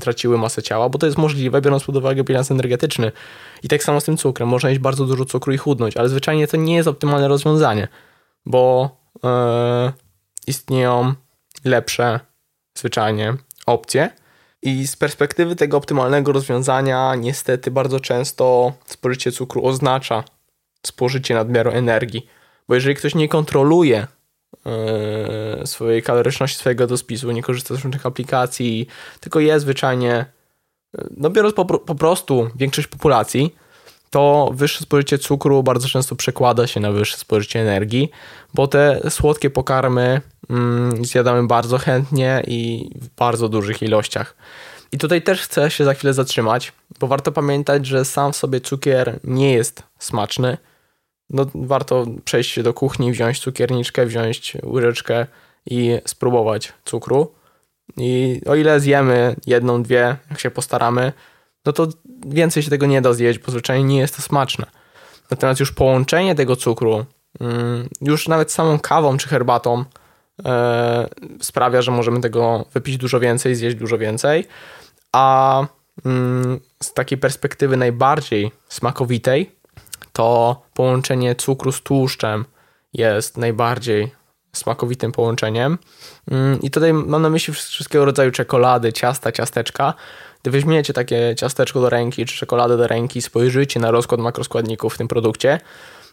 traciły 0.00 0.38
masę 0.38 0.62
ciała, 0.62 0.88
bo 0.88 0.98
to 0.98 1.06
jest 1.06 1.18
możliwe, 1.18 1.60
biorąc 1.60 1.84
pod 1.84 1.96
uwagę 1.96 2.24
bilans 2.24 2.50
energetyczny. 2.50 3.12
I 3.62 3.68
tak 3.68 3.84
samo 3.84 4.00
z 4.00 4.04
tym 4.04 4.16
cukrem. 4.16 4.48
Można 4.48 4.68
jeść 4.68 4.80
bardzo 4.80 5.06
dużo 5.06 5.24
cukru 5.24 5.52
i 5.52 5.56
chudnąć, 5.56 5.96
ale 5.96 6.08
zwyczajnie 6.08 6.48
to 6.48 6.56
nie 6.56 6.74
jest 6.74 6.88
optymalne 6.88 7.28
rozwiązanie, 7.28 7.88
bo 8.46 8.90
yy, 9.24 9.30
istnieją 10.46 11.14
lepsze 11.64 12.20
zwyczajnie 12.74 13.34
opcje. 13.66 14.10
I 14.62 14.86
z 14.86 14.96
perspektywy 14.96 15.56
tego 15.56 15.76
optymalnego 15.76 16.32
rozwiązania, 16.32 17.14
niestety 17.14 17.70
bardzo 17.70 18.00
często 18.00 18.72
spożycie 18.86 19.32
cukru 19.32 19.66
oznacza 19.66 20.24
spożycie 20.86 21.34
nadmiaru 21.34 21.70
energii. 21.70 22.26
Bo 22.68 22.74
jeżeli 22.74 22.94
ktoś 22.94 23.14
nie 23.14 23.28
kontroluje 23.28 24.06
E, 24.06 24.15
swojej 25.64 26.02
kaloryczności 26.02 26.58
swojego 26.58 26.86
dospisu, 26.86 27.30
nie 27.30 27.42
korzysta 27.42 27.74
z 27.74 27.84
różnych 27.84 28.06
aplikacji, 28.06 28.86
tylko 29.20 29.40
je 29.40 29.60
zwyczajnie, 29.60 30.12
e, 30.98 31.06
no 31.16 31.30
biorąc 31.30 31.54
po, 31.54 31.64
po 31.64 31.94
prostu 31.94 32.50
większość 32.56 32.88
populacji, 32.88 33.54
to 34.10 34.50
wyższe 34.54 34.82
spożycie 34.82 35.18
cukru 35.18 35.62
bardzo 35.62 35.88
często 35.88 36.16
przekłada 36.16 36.66
się 36.66 36.80
na 36.80 36.92
wyższe 36.92 37.16
spożycie 37.16 37.60
energii, 37.60 38.10
bo 38.54 38.66
te 38.68 39.10
słodkie 39.10 39.50
pokarmy 39.50 40.20
mm, 40.50 41.04
zjadamy 41.04 41.46
bardzo 41.46 41.78
chętnie 41.78 42.42
i 42.46 42.90
w 43.00 43.08
bardzo 43.08 43.48
dużych 43.48 43.82
ilościach. 43.82 44.36
I 44.92 44.98
tutaj 44.98 45.22
też 45.22 45.42
chcę 45.42 45.70
się 45.70 45.84
za 45.84 45.94
chwilę 45.94 46.14
zatrzymać, 46.14 46.72
bo 47.00 47.06
warto 47.06 47.32
pamiętać, 47.32 47.86
że 47.86 48.04
sam 48.04 48.32
w 48.32 48.36
sobie 48.36 48.60
cukier 48.60 49.20
nie 49.24 49.52
jest 49.52 49.82
smaczny. 49.98 50.56
No, 51.30 51.46
warto 51.54 52.06
przejść 52.24 52.50
się 52.50 52.62
do 52.62 52.74
kuchni, 52.74 53.12
wziąć 53.12 53.40
cukierniczkę, 53.40 54.06
wziąć 54.06 54.56
łyżeczkę 54.64 55.26
i 55.66 55.98
spróbować 56.06 56.72
cukru. 56.84 57.34
I 57.96 58.40
o 58.46 58.54
ile 58.54 58.80
zjemy 58.80 59.36
jedną, 59.46 59.82
dwie, 59.82 60.16
jak 60.30 60.40
się 60.40 60.50
postaramy, 60.50 61.12
no 61.66 61.72
to 61.72 61.88
więcej 62.26 62.62
się 62.62 62.70
tego 62.70 62.86
nie 62.86 63.02
da 63.02 63.12
zjeść, 63.12 63.38
bo 63.38 63.50
zwyczajnie 63.50 63.84
nie 63.84 63.98
jest 63.98 64.16
to 64.16 64.22
smaczne. 64.22 64.66
Natomiast 65.30 65.60
już 65.60 65.72
połączenie 65.72 66.34
tego 66.34 66.56
cukru, 66.56 67.04
mm, 67.40 67.88
już 68.00 68.28
nawet 68.28 68.52
samą 68.52 68.78
kawą 68.78 69.16
czy 69.16 69.28
herbatą, 69.28 69.84
e, 70.44 71.08
sprawia, 71.40 71.82
że 71.82 71.90
możemy 71.90 72.20
tego 72.20 72.64
wypić 72.74 72.96
dużo 72.96 73.20
więcej, 73.20 73.54
zjeść 73.54 73.76
dużo 73.76 73.98
więcej. 73.98 74.46
A 75.12 75.66
mm, 76.04 76.60
z 76.82 76.92
takiej 76.92 77.18
perspektywy 77.18 77.76
najbardziej 77.76 78.52
smakowitej, 78.68 79.50
to 80.16 80.62
połączenie 80.74 81.34
cukru 81.34 81.72
z 81.72 81.82
tłuszczem 81.82 82.44
jest 82.92 83.36
najbardziej 83.36 84.10
smakowitym 84.52 85.12
połączeniem. 85.12 85.78
Mm, 86.30 86.60
I 86.60 86.70
tutaj 86.70 86.92
mam 86.92 87.22
na 87.22 87.30
myśli 87.30 87.54
wszystkiego 87.54 88.04
rodzaju 88.04 88.30
czekolady, 88.30 88.92
ciasta, 88.92 89.32
ciasteczka. 89.32 89.94
Gdy 90.42 90.50
weźmiecie 90.50 90.92
takie 90.92 91.34
ciasteczko 91.38 91.80
do 91.80 91.90
ręki 91.90 92.24
czy 92.24 92.36
czekoladę 92.36 92.76
do 92.76 92.86
ręki, 92.86 93.22
spojrzycie 93.22 93.80
na 93.80 93.90
rozkład 93.90 94.20
makroskładników 94.20 94.94
w 94.94 94.98
tym 94.98 95.08
produkcie, 95.08 95.60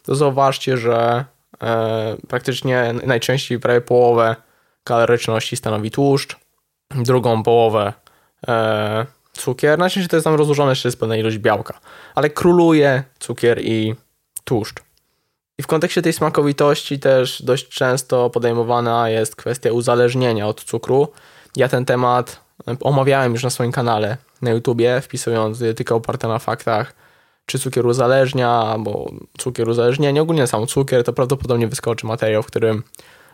to 0.02 0.14
zauważcie, 0.14 0.76
że 0.76 1.24
e, 1.62 2.16
praktycznie 2.28 2.94
najczęściej 3.06 3.60
prawie 3.60 3.80
połowę 3.80 4.36
kaloryczności 4.84 5.56
stanowi 5.56 5.90
tłuszcz, 5.90 6.36
drugą 6.90 7.42
połowę 7.42 7.92
e, 8.48 9.06
cukier. 9.44 9.78
Najczęściej 9.78 10.08
to 10.08 10.16
jest 10.16 10.24
tam 10.24 10.34
rozłożone 10.34 10.70
jeszcze 10.70 10.88
jest 10.88 11.00
pewna 11.00 11.16
ilość 11.16 11.38
białka, 11.38 11.80
ale 12.14 12.30
króluje 12.30 13.02
cukier 13.18 13.60
i 13.62 13.94
tłuszcz. 14.44 14.82
I 15.58 15.62
w 15.62 15.66
kontekście 15.66 16.02
tej 16.02 16.12
smakowitości 16.12 16.98
też 16.98 17.42
dość 17.42 17.68
często 17.68 18.30
podejmowana 18.30 19.08
jest 19.08 19.36
kwestia 19.36 19.72
uzależnienia 19.72 20.46
od 20.46 20.64
cukru. 20.64 21.08
Ja 21.56 21.68
ten 21.68 21.84
temat 21.84 22.40
omawiałem 22.80 23.32
już 23.32 23.44
na 23.44 23.50
swoim 23.50 23.72
kanale 23.72 24.16
na 24.42 24.50
YouTubie, 24.50 25.00
wpisując 25.00 25.58
dietykę 25.58 25.94
oparta 25.94 26.28
na 26.28 26.38
faktach, 26.38 26.94
czy 27.46 27.58
cukier 27.58 27.86
uzależnia, 27.86 28.50
albo 28.50 29.12
cukier 29.38 29.68
uzależnienia. 29.68 30.22
Ogólnie 30.22 30.46
sam 30.46 30.66
cukier 30.66 31.04
to 31.04 31.12
prawdopodobnie 31.12 31.68
wyskoczy 31.68 32.06
materiał, 32.06 32.42
w 32.42 32.46
którym 32.46 32.82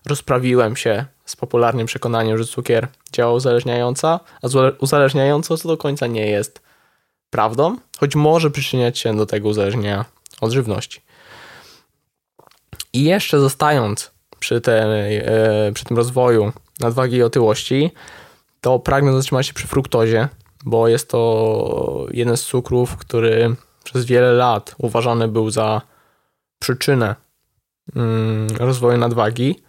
rozprawiłem 0.07 0.77
się 0.77 1.05
z 1.25 1.37
popularnym 1.37 1.87
przekonaniem, 1.87 2.39
że 2.39 2.45
cukier 2.45 2.89
działa 3.13 3.33
uzależniająco, 3.33 4.21
a 4.43 4.47
uzależniająco 4.81 5.57
to 5.57 5.69
do 5.69 5.77
końca 5.77 6.07
nie 6.07 6.27
jest 6.27 6.61
prawdą, 7.31 7.77
choć 8.01 8.15
może 8.15 8.51
przyczyniać 8.51 8.99
się 8.99 9.17
do 9.17 9.27
tego 9.27 9.49
uzależnienia 9.49 10.05
od 10.41 10.53
żywności. 10.53 11.01
I 12.93 13.05
jeszcze 13.05 13.41
zostając 13.41 14.11
przy, 14.39 14.61
tej, 14.61 15.17
e, 15.19 15.25
przy 15.75 15.85
tym 15.85 15.97
rozwoju 15.97 16.53
nadwagi 16.81 17.17
i 17.17 17.23
otyłości, 17.23 17.91
to 18.61 18.79
pragnę 18.79 19.13
zatrzymać 19.13 19.47
się 19.47 19.53
przy 19.53 19.67
fruktozie, 19.67 20.29
bo 20.65 20.89
jest 20.89 21.09
to 21.11 22.07
jeden 22.11 22.37
z 22.37 22.45
cukrów, 22.45 22.97
który 22.97 23.57
przez 23.85 24.05
wiele 24.05 24.33
lat 24.33 24.75
uważany 24.79 25.29
był 25.29 25.51
za 25.51 25.83
przyczynę 26.59 27.15
mm, 27.97 28.49
rozwoju 28.59 28.99
nadwagi. 28.99 29.63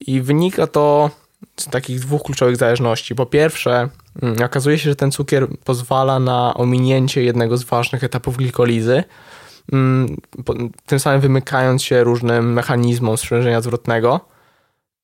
I 0.00 0.20
wynika 0.20 0.66
to 0.66 1.10
z 1.56 1.66
takich 1.66 2.00
dwóch 2.00 2.22
kluczowych 2.22 2.56
zależności. 2.56 3.14
Po 3.14 3.26
pierwsze, 3.26 3.88
mm, 4.22 4.42
okazuje 4.42 4.78
się, 4.78 4.90
że 4.90 4.96
ten 4.96 5.10
cukier 5.10 5.48
pozwala 5.64 6.18
na 6.18 6.54
ominięcie 6.54 7.22
jednego 7.22 7.56
z 7.56 7.64
ważnych 7.64 8.04
etapów 8.04 8.36
glikolizy, 8.36 9.04
mm, 9.72 10.16
tym 10.86 11.00
samym 11.00 11.20
wymykając 11.20 11.82
się 11.82 12.04
różnym 12.04 12.52
mechanizmom 12.52 13.16
sprzężenia 13.16 13.60
zwrotnego. 13.60 14.20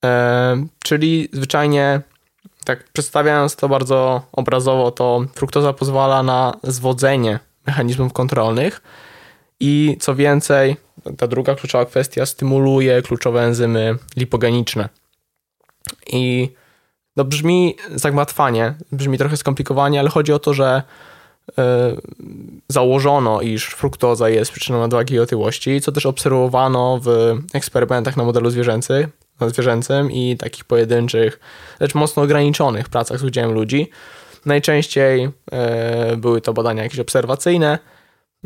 E, 0.05 0.67
czyli 0.85 1.29
zwyczajnie 1.33 2.01
tak 2.65 2.85
przedstawiając 2.93 3.57
to 3.57 3.69
bardzo 3.69 4.23
obrazowo, 4.33 4.91
to 4.91 5.25
fruktoza 5.35 5.73
pozwala 5.73 6.23
na 6.23 6.57
zwodzenie 6.63 7.39
mechanizmów 7.67 8.13
kontrolnych 8.13 8.81
i 9.61 9.97
co 10.01 10.15
więcej, 10.15 10.77
ta 11.19 11.27
druga 11.27 11.55
kluczowa 11.55 11.85
kwestia 11.85 12.27
stymuluje 12.27 13.03
kluczowe 13.03 13.43
enzymy 13.43 13.95
lipogeniczne. 14.17 14.89
I 16.07 16.51
no 17.17 17.25
brzmi 17.25 17.77
zagmatwanie, 17.95 18.75
brzmi 18.93 19.19
trochę 19.19 19.37
skomplikowanie, 19.37 20.01
ale 20.01 20.09
chodzi 20.09 20.33
o 20.33 20.39
to, 20.39 20.55
że 20.55 20.83
y, 21.51 21.53
założono, 22.69 23.41
iż 23.41 23.67
fruktoza 23.67 24.29
jest 24.29 24.53
przyczyną 24.53 24.81
nadwagi 24.81 25.15
i 25.15 25.19
otyłości, 25.19 25.81
co 25.81 25.93
też 25.93 26.07
obserwowano 26.07 27.01
w 27.03 27.09
eksperymentach 27.55 28.17
na 28.17 28.25
modelu 28.25 28.51
zwierzęcym, 28.51 29.07
zwierzęcym 29.41 30.13
i 30.13 30.37
takich 30.37 30.65
pojedynczych, 30.65 31.41
lecz 31.81 31.95
mocno 31.95 32.23
ograniczonych 32.23 32.89
pracach 32.89 33.19
z 33.19 33.25
udziałem 33.25 33.53
ludzi. 33.53 33.91
Najczęściej 34.47 35.29
e, 35.53 36.17
były 36.17 36.41
to 36.41 36.53
badania 36.53 36.83
jakieś 36.83 37.01
obserwacyjne, 37.01 37.79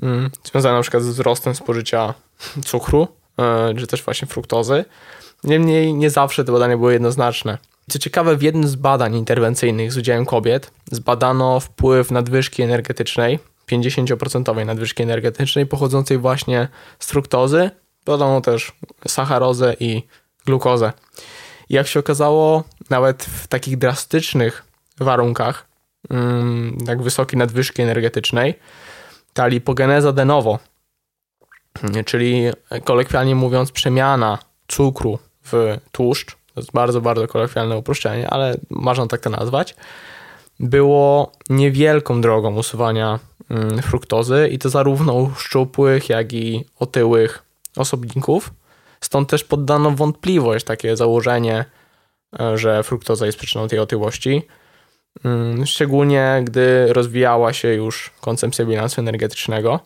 mm, 0.02 0.31
związane 0.45 0.76
na 0.76 0.83
przykład 0.83 1.02
z 1.02 1.09
wzrostem 1.09 1.55
spożycia 1.55 2.14
cukru, 2.64 3.09
e, 3.38 3.75
czy 3.78 3.87
też 3.87 4.02
właśnie 4.02 4.28
fruktozy. 4.28 4.85
Niemniej 5.45 5.95
nie 5.95 6.11
zawsze 6.11 6.45
te 6.45 6.52
badania 6.52 6.76
były 6.76 6.93
jednoznaczne. 6.93 7.59
Co 7.90 7.99
ciekawe, 7.99 8.37
w 8.37 8.43
jednym 8.43 8.69
z 8.69 8.75
badań 8.75 9.14
interwencyjnych 9.14 9.93
z 9.93 9.97
udziałem 9.97 10.26
kobiet 10.26 10.71
zbadano 10.93 11.61
wpływ 11.61 12.11
nadwyżki 12.11 12.62
energetycznej, 12.62 13.38
50% 13.71 14.67
nadwyżki 14.67 15.02
energetycznej 15.02 15.67
pochodzącej 15.67 16.19
właśnie 16.19 16.69
z 16.99 17.07
fruktozy. 17.07 17.71
Badano 18.07 18.40
też 18.40 18.73
sacharozę 19.09 19.76
i 19.81 20.02
glukozę. 20.47 20.93
I 21.69 21.75
jak 21.75 21.87
się 21.87 22.00
okazało, 22.00 22.64
nawet 22.90 23.25
w 23.25 23.47
takich 23.47 23.78
drastycznych 23.78 24.64
warunkach, 25.00 25.67
mm, 26.11 26.78
jak 26.87 27.02
wysokiej 27.02 27.38
nadwyżki 27.38 27.83
energetycznej, 27.83 28.55
ta 29.38 29.47
lipogeneza 29.47 30.12
de 30.12 30.25
novo, 30.25 30.59
czyli 32.07 32.45
kolokwialnie 32.85 33.35
mówiąc 33.35 33.73
przemiana 33.73 34.38
cukru 34.68 35.18
w 35.45 35.78
tłuszcz, 35.92 36.37
to 36.54 36.61
jest 36.61 36.73
bardzo, 36.73 37.00
bardzo 37.00 37.28
kolokwialne 37.28 37.76
uproszczenie, 37.76 38.30
ale 38.30 38.57
można 38.71 39.07
tak 39.07 39.21
to 39.21 39.30
nazwać, 39.30 39.75
było 40.61 41.33
niewielką 41.50 42.21
drogą 42.21 42.57
usuwania 42.57 43.18
mm, 43.50 43.83
fruktozy 43.83 44.49
i 44.52 44.59
to 44.59 44.68
zarówno 44.68 45.14
u 45.14 45.35
szczupłych, 45.35 46.09
jak 46.09 46.33
i 46.33 46.64
otyłych 46.78 47.42
osobników. 47.76 48.50
Stąd 49.00 49.28
też 49.28 49.45
poddano 49.45 49.90
wątpliwość 49.90 50.64
takie 50.64 50.97
założenie, 50.97 51.64
e, 52.40 52.59
że 52.59 52.83
fruktoza 52.83 53.26
jest 53.26 53.38
przyczyną 53.38 53.68
tej 53.68 53.78
otyłości. 53.78 54.42
Mm, 55.25 55.67
szczególnie 55.67 56.41
gdy 56.45 56.93
rozwijała 56.93 57.53
się 57.53 57.69
już 57.69 58.11
koncepcja 58.21 58.65
bilansu 58.65 59.00
energetycznego. 59.00 59.81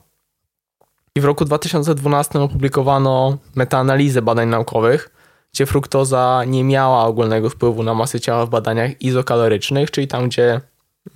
I 1.16 1.20
w 1.20 1.24
roku 1.24 1.44
2012 1.44 2.40
opublikowano 2.40 3.38
metaanalizę 3.54 4.22
badań 4.22 4.48
naukowych, 4.48 5.10
gdzie 5.52 5.66
fruktoza 5.66 6.42
nie 6.46 6.64
miała 6.64 7.04
ogólnego 7.04 7.50
wpływu 7.50 7.82
na 7.82 7.94
masę 7.94 8.20
ciała 8.20 8.46
w 8.46 8.50
badaniach 8.50 9.02
izokalorycznych, 9.02 9.90
czyli 9.90 10.08
tam, 10.08 10.28
gdzie 10.28 10.60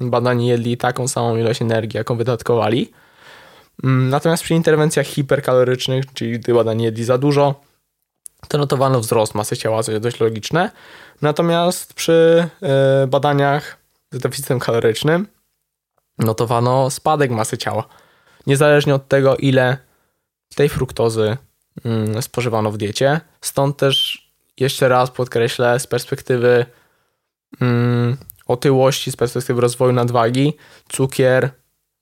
badani 0.00 0.46
jedli 0.46 0.76
taką 0.76 1.08
samą 1.08 1.36
ilość 1.36 1.62
energii, 1.62 1.98
jaką 1.98 2.16
wydatkowali. 2.16 2.92
Mm, 3.84 4.08
natomiast 4.08 4.42
przy 4.42 4.54
interwencjach 4.54 5.06
hiperkalorycznych, 5.06 6.12
czyli 6.14 6.38
gdy 6.38 6.54
badani 6.54 6.84
jedli 6.84 7.04
za 7.04 7.18
dużo, 7.18 7.60
to 8.48 8.58
notowano 8.58 9.00
wzrost 9.00 9.34
masy 9.34 9.56
ciała, 9.56 9.82
co 9.82 9.92
jest 9.92 10.02
dość 10.02 10.20
logiczne. 10.20 10.70
Natomiast 11.22 11.94
przy 11.94 12.48
e, 12.62 13.06
badaniach 13.06 13.85
z 14.16 14.20
deficytem 14.20 14.58
kalorycznym 14.58 15.26
notowano 16.18 16.90
spadek 16.90 17.30
masy 17.30 17.58
ciała. 17.58 17.84
Niezależnie 18.46 18.94
od 18.94 19.08
tego, 19.08 19.36
ile 19.36 19.78
tej 20.54 20.68
fruktozy 20.68 21.36
mm, 21.84 22.22
spożywano 22.22 22.70
w 22.70 22.76
diecie. 22.76 23.20
Stąd 23.40 23.76
też 23.76 24.26
jeszcze 24.56 24.88
raz 24.88 25.10
podkreślę 25.10 25.80
z 25.80 25.86
perspektywy 25.86 26.66
mm, 27.60 28.16
otyłości, 28.46 29.10
z 29.12 29.16
perspektywy 29.16 29.60
rozwoju 29.60 29.92
nadwagi, 29.92 30.56
cukier 30.88 31.50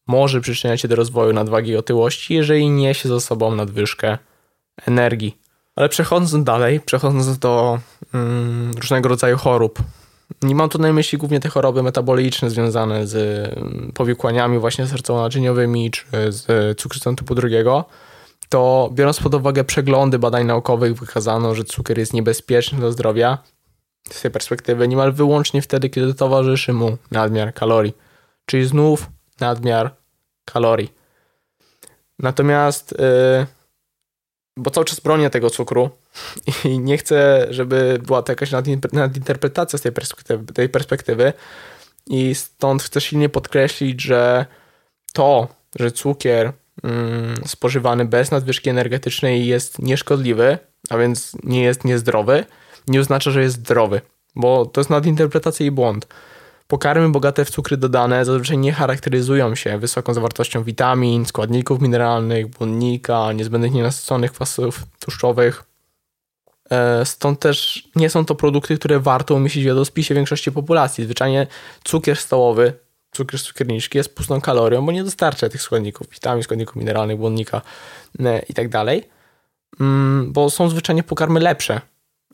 może 0.06 0.40
przyczyniać 0.40 0.80
się 0.80 0.88
do 0.88 0.96
rozwoju 0.96 1.32
nadwagi 1.32 1.70
i 1.70 1.76
otyłości, 1.76 2.34
jeżeli 2.34 2.70
niesie 2.70 3.08
ze 3.08 3.20
sobą 3.20 3.54
nadwyżkę 3.54 4.18
energii. 4.86 5.38
Ale 5.76 5.88
przechodząc 5.88 6.44
dalej, 6.44 6.80
przechodząc 6.80 7.38
do 7.38 7.78
mm, 8.14 8.72
różnego 8.72 9.08
rodzaju 9.08 9.36
chorób 9.36 9.78
Nie 10.42 10.54
mam 10.54 10.68
tu 10.68 10.78
na 10.78 10.92
myśli 10.92 11.18
głównie 11.18 11.40
te 11.40 11.48
choroby 11.48 11.82
metaboliczne 11.82 12.50
związane 12.50 13.06
z 13.06 13.16
mm, 13.56 13.92
powikłaniami 13.94 14.58
właśnie 14.58 14.86
sercowo-naczyniowymi 14.86 15.90
czy 15.90 16.04
z 16.32 16.78
cukrzycą 16.80 17.16
typu 17.16 17.34
drugiego, 17.34 17.84
to 18.48 18.90
biorąc 18.92 19.20
pod 19.20 19.34
uwagę 19.34 19.64
przeglądy 19.64 20.18
badań 20.18 20.46
naukowych 20.46 20.94
wykazano, 20.94 21.54
że 21.54 21.64
cukier 21.64 21.98
jest 21.98 22.12
niebezpieczny 22.12 22.78
dla 22.78 22.90
zdrowia 22.90 23.38
z 24.10 24.22
tej 24.22 24.30
perspektywy 24.30 24.88
niemal 24.88 25.12
wyłącznie 25.12 25.62
wtedy, 25.62 25.90
kiedy 25.90 26.14
towarzyszy 26.14 26.72
mu 26.72 26.96
nadmiar 27.10 27.54
kalorii. 27.54 27.96
Czyli 28.46 28.64
znów 28.64 29.06
nadmiar 29.40 29.94
kalorii. 30.44 30.92
Natomiast, 32.18 32.94
yy, 32.98 33.46
bo 34.56 34.70
cały 34.70 34.84
czas 34.84 35.00
bronię 35.00 35.30
tego 35.30 35.50
cukru 35.50 35.90
i 36.64 36.78
nie 36.78 36.98
chcę, 36.98 37.46
żeby 37.50 37.98
była 38.06 38.22
to 38.22 38.32
jakaś 38.32 38.50
nadinterpretacja 38.92 39.78
z 39.78 39.82
tej 39.82 39.92
perspektywy, 39.92 40.52
tej 40.52 40.68
perspektywy 40.68 41.32
i 42.06 42.34
stąd 42.34 42.82
chcę 42.82 43.00
silnie 43.00 43.28
podkreślić, 43.28 44.02
że 44.02 44.46
to, 45.12 45.48
że 45.78 45.92
cukier 45.92 46.52
mm, 46.82 47.34
spożywany 47.46 48.04
bez 48.04 48.30
nadwyżki 48.30 48.70
energetycznej 48.70 49.46
jest 49.46 49.78
nieszkodliwy, 49.78 50.58
a 50.90 50.98
więc 50.98 51.32
nie 51.42 51.62
jest 51.62 51.84
niezdrowy, 51.84 52.44
nie 52.88 53.00
oznacza, 53.00 53.30
że 53.30 53.42
jest 53.42 53.56
zdrowy, 53.56 54.00
bo 54.36 54.66
to 54.66 54.80
jest 54.80 54.90
nadinterpretacja 54.90 55.66
i 55.66 55.70
błąd. 55.70 56.06
Pokarmy 56.74 57.08
bogate 57.08 57.44
w 57.44 57.50
cukry 57.50 57.76
dodane 57.76 58.24
zazwyczaj 58.24 58.58
nie 58.58 58.72
charakteryzują 58.72 59.54
się 59.54 59.78
wysoką 59.78 60.14
zawartością 60.14 60.64
witamin, 60.64 61.26
składników 61.26 61.80
mineralnych, 61.80 62.46
błonnika, 62.46 63.32
niezbędnych 63.32 63.72
nienasyconych 63.72 64.32
kwasów 64.32 64.82
tłuszczowych. 65.00 65.64
E, 66.70 67.04
stąd 67.04 67.40
też 67.40 67.88
nie 67.96 68.10
są 68.10 68.24
to 68.24 68.34
produkty, 68.34 68.78
które 68.78 69.00
warto 69.00 69.34
umieścić 69.34 69.62
w 69.62 69.66
jadłospisie 69.66 70.14
większości 70.14 70.52
populacji. 70.52 71.04
Zwyczajnie 71.04 71.46
cukier 71.84 72.16
stołowy, 72.16 72.72
cukier 73.12 73.40
z 73.40 73.42
cukierniczki 73.42 73.98
jest 73.98 74.14
pustą 74.14 74.40
kalorią, 74.40 74.86
bo 74.86 74.92
nie 74.92 75.04
dostarcza 75.04 75.48
tych 75.48 75.62
składników, 75.62 76.08
witamin, 76.10 76.42
składników 76.42 76.76
mineralnych, 76.76 77.16
błonnika 77.16 77.62
e, 78.20 78.38
i 78.38 78.54
tak 78.54 78.66
mm, 79.80 80.32
bo 80.32 80.50
są 80.50 80.68
zwyczajnie 80.68 81.02
pokarmy 81.02 81.40
lepsze. 81.40 81.80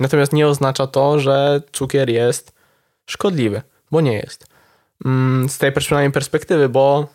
Natomiast 0.01 0.33
nie 0.33 0.49
oznacza 0.49 0.87
to, 0.87 1.19
że 1.19 1.63
cukier 1.73 2.11
jest 2.11 2.53
szkodliwy 3.07 3.63
bo 3.91 4.01
nie 4.01 4.13
jest. 4.13 4.47
Mm, 5.05 5.49
z 5.49 5.59
tej 5.59 5.73
przynajmniej 5.73 6.13
perspektywy, 6.13 6.69
bo 6.69 7.07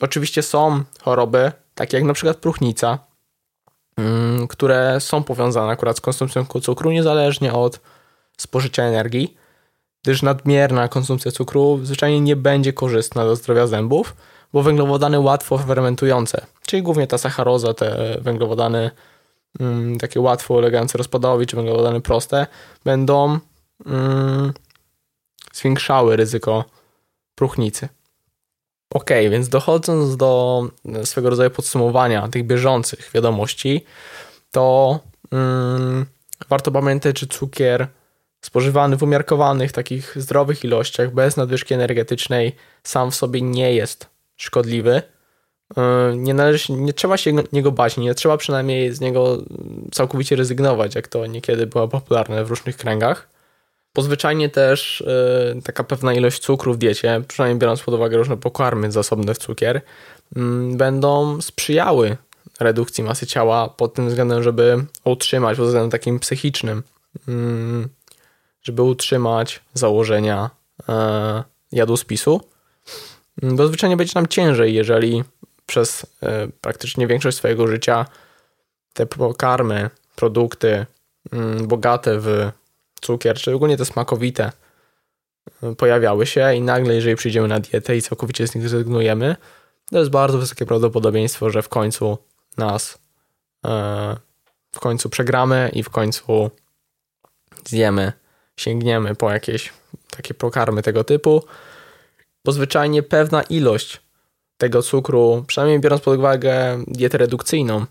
oczywiście 0.00 0.42
są 0.42 0.82
choroby, 1.02 1.52
takie 1.74 1.96
jak 1.96 2.06
na 2.06 2.12
przykład 2.12 2.36
próchnica, 2.36 2.98
mm, 3.96 4.48
które 4.48 5.00
są 5.00 5.22
powiązane 5.22 5.72
akurat 5.72 5.96
z 5.96 6.00
konsumpcją 6.00 6.44
cukru, 6.44 6.90
niezależnie 6.90 7.52
od 7.52 7.80
spożycia 8.36 8.82
energii, 8.82 9.36
gdyż 10.02 10.22
nadmierna 10.22 10.88
konsumpcja 10.88 11.32
cukru 11.32 11.80
zwyczajnie 11.82 12.20
nie 12.20 12.36
będzie 12.36 12.72
korzystna 12.72 13.24
dla 13.24 13.34
zdrowia 13.34 13.66
zębów, 13.66 14.14
bo 14.52 14.62
węglowodany 14.62 15.20
łatwo 15.20 15.58
fermentujące, 15.58 16.46
czyli 16.66 16.82
głównie 16.82 17.06
ta 17.06 17.18
sacharoza, 17.18 17.74
te 17.74 18.18
węglowodany 18.20 18.90
mm, 19.60 19.98
takie 19.98 20.20
łatwo 20.20 20.54
ulegające 20.54 20.98
rozpadowi, 20.98 21.46
czy 21.46 21.56
węglowodany 21.56 22.00
proste, 22.00 22.46
będą 22.84 23.38
zwiększały 25.54 26.16
ryzyko 26.16 26.64
próchnicy. 27.34 27.88
Ok, 28.94 29.10
więc 29.30 29.48
dochodząc 29.48 30.16
do 30.16 30.62
swego 31.04 31.30
rodzaju 31.30 31.50
podsumowania 31.50 32.28
tych 32.28 32.46
bieżących 32.46 33.10
wiadomości, 33.14 33.84
to 34.50 34.98
mm, 35.32 36.06
warto 36.48 36.70
pamiętać, 36.70 37.18
że 37.18 37.26
cukier 37.26 37.88
spożywany 38.40 38.96
w 38.96 39.02
umiarkowanych, 39.02 39.72
takich 39.72 40.22
zdrowych 40.22 40.64
ilościach, 40.64 41.14
bez 41.14 41.36
nadwyżki 41.36 41.74
energetycznej, 41.74 42.56
sam 42.82 43.10
w 43.10 43.14
sobie 43.14 43.40
nie 43.40 43.74
jest 43.74 44.06
szkodliwy. 44.36 45.02
Y, 45.72 46.16
nie, 46.16 46.34
należy, 46.34 46.72
nie 46.72 46.92
trzeba 46.92 47.16
się 47.16 47.32
niego 47.52 47.72
bać, 47.72 47.96
nie 47.96 48.14
trzeba 48.14 48.36
przynajmniej 48.36 48.92
z 48.92 49.00
niego 49.00 49.38
całkowicie 49.92 50.36
rezygnować, 50.36 50.94
jak 50.94 51.08
to 51.08 51.26
niekiedy 51.26 51.66
było 51.66 51.88
popularne 51.88 52.44
w 52.44 52.50
różnych 52.50 52.76
kręgach. 52.76 53.33
Pozwyczajnie 53.94 54.48
też 54.48 55.04
yy, 55.54 55.62
taka 55.62 55.84
pewna 55.84 56.14
ilość 56.14 56.42
cukru 56.42 56.74
w 56.74 56.78
diecie, 56.78 57.22
przynajmniej 57.28 57.58
biorąc 57.58 57.82
pod 57.82 57.94
uwagę 57.94 58.16
różne 58.16 58.36
pokarmy 58.36 58.92
zasobne 58.92 59.34
w 59.34 59.38
cukier, 59.38 59.80
yy, 60.36 60.42
będą 60.76 61.40
sprzyjały 61.40 62.16
redukcji 62.60 63.04
masy 63.04 63.26
ciała 63.26 63.68
pod 63.68 63.94
tym 63.94 64.08
względem, 64.08 64.42
żeby 64.42 64.84
utrzymać, 65.04 65.56
pod 65.56 65.66
względem 65.66 65.90
takim 65.90 66.20
psychicznym, 66.20 66.82
yy, 67.28 67.34
żeby 68.62 68.82
utrzymać 68.82 69.60
założenia 69.74 70.50
yy, 70.88 70.94
jadłospisu. 71.72 72.40
Mm, 73.42 73.56
bo 73.56 73.66
zwyczajnie 73.66 73.96
będzie 73.96 74.12
nam 74.14 74.26
ciężej, 74.26 74.74
jeżeli 74.74 75.24
przez 75.66 76.06
yy, 76.22 76.28
praktycznie 76.60 77.06
większość 77.06 77.36
swojego 77.36 77.66
życia 77.66 78.06
te 78.92 79.06
pokarmy, 79.06 79.90
produkty 80.16 80.86
mm, 81.32 81.66
bogate 81.66 82.20
w 82.20 82.50
cukier, 83.04 83.36
czy 83.38 83.54
ogólnie 83.54 83.76
te 83.76 83.84
smakowite 83.84 84.52
y, 85.62 85.76
pojawiały 85.76 86.26
się 86.26 86.54
i 86.54 86.60
nagle, 86.60 86.94
jeżeli 86.94 87.16
przyjdziemy 87.16 87.48
na 87.48 87.60
dietę 87.60 87.96
i 87.96 88.02
całkowicie 88.02 88.48
z 88.48 88.54
nich 88.54 88.68
zrezygnujemy, 88.68 89.36
to 89.90 89.98
jest 89.98 90.10
bardzo 90.10 90.38
wysokie 90.38 90.66
prawdopodobieństwo, 90.66 91.50
że 91.50 91.62
w 91.62 91.68
końcu 91.68 92.18
nas 92.56 92.98
y, 93.66 93.68
w 94.72 94.80
końcu 94.80 95.10
przegramy 95.10 95.70
i 95.72 95.82
w 95.82 95.90
końcu 95.90 96.50
zjemy, 97.64 98.12
sięgniemy 98.56 99.14
po 99.14 99.30
jakieś 99.30 99.72
takie 100.10 100.34
pokarmy 100.34 100.82
tego 100.82 101.04
typu, 101.04 101.44
bo 102.44 102.52
zwyczajnie 102.52 103.02
pewna 103.02 103.42
ilość 103.42 104.00
tego 104.58 104.82
cukru, 104.82 105.44
przynajmniej 105.46 105.80
biorąc 105.80 106.02
pod 106.02 106.18
uwagę 106.18 106.84
dietę 106.86 107.18
redukcyjną, 107.18 107.86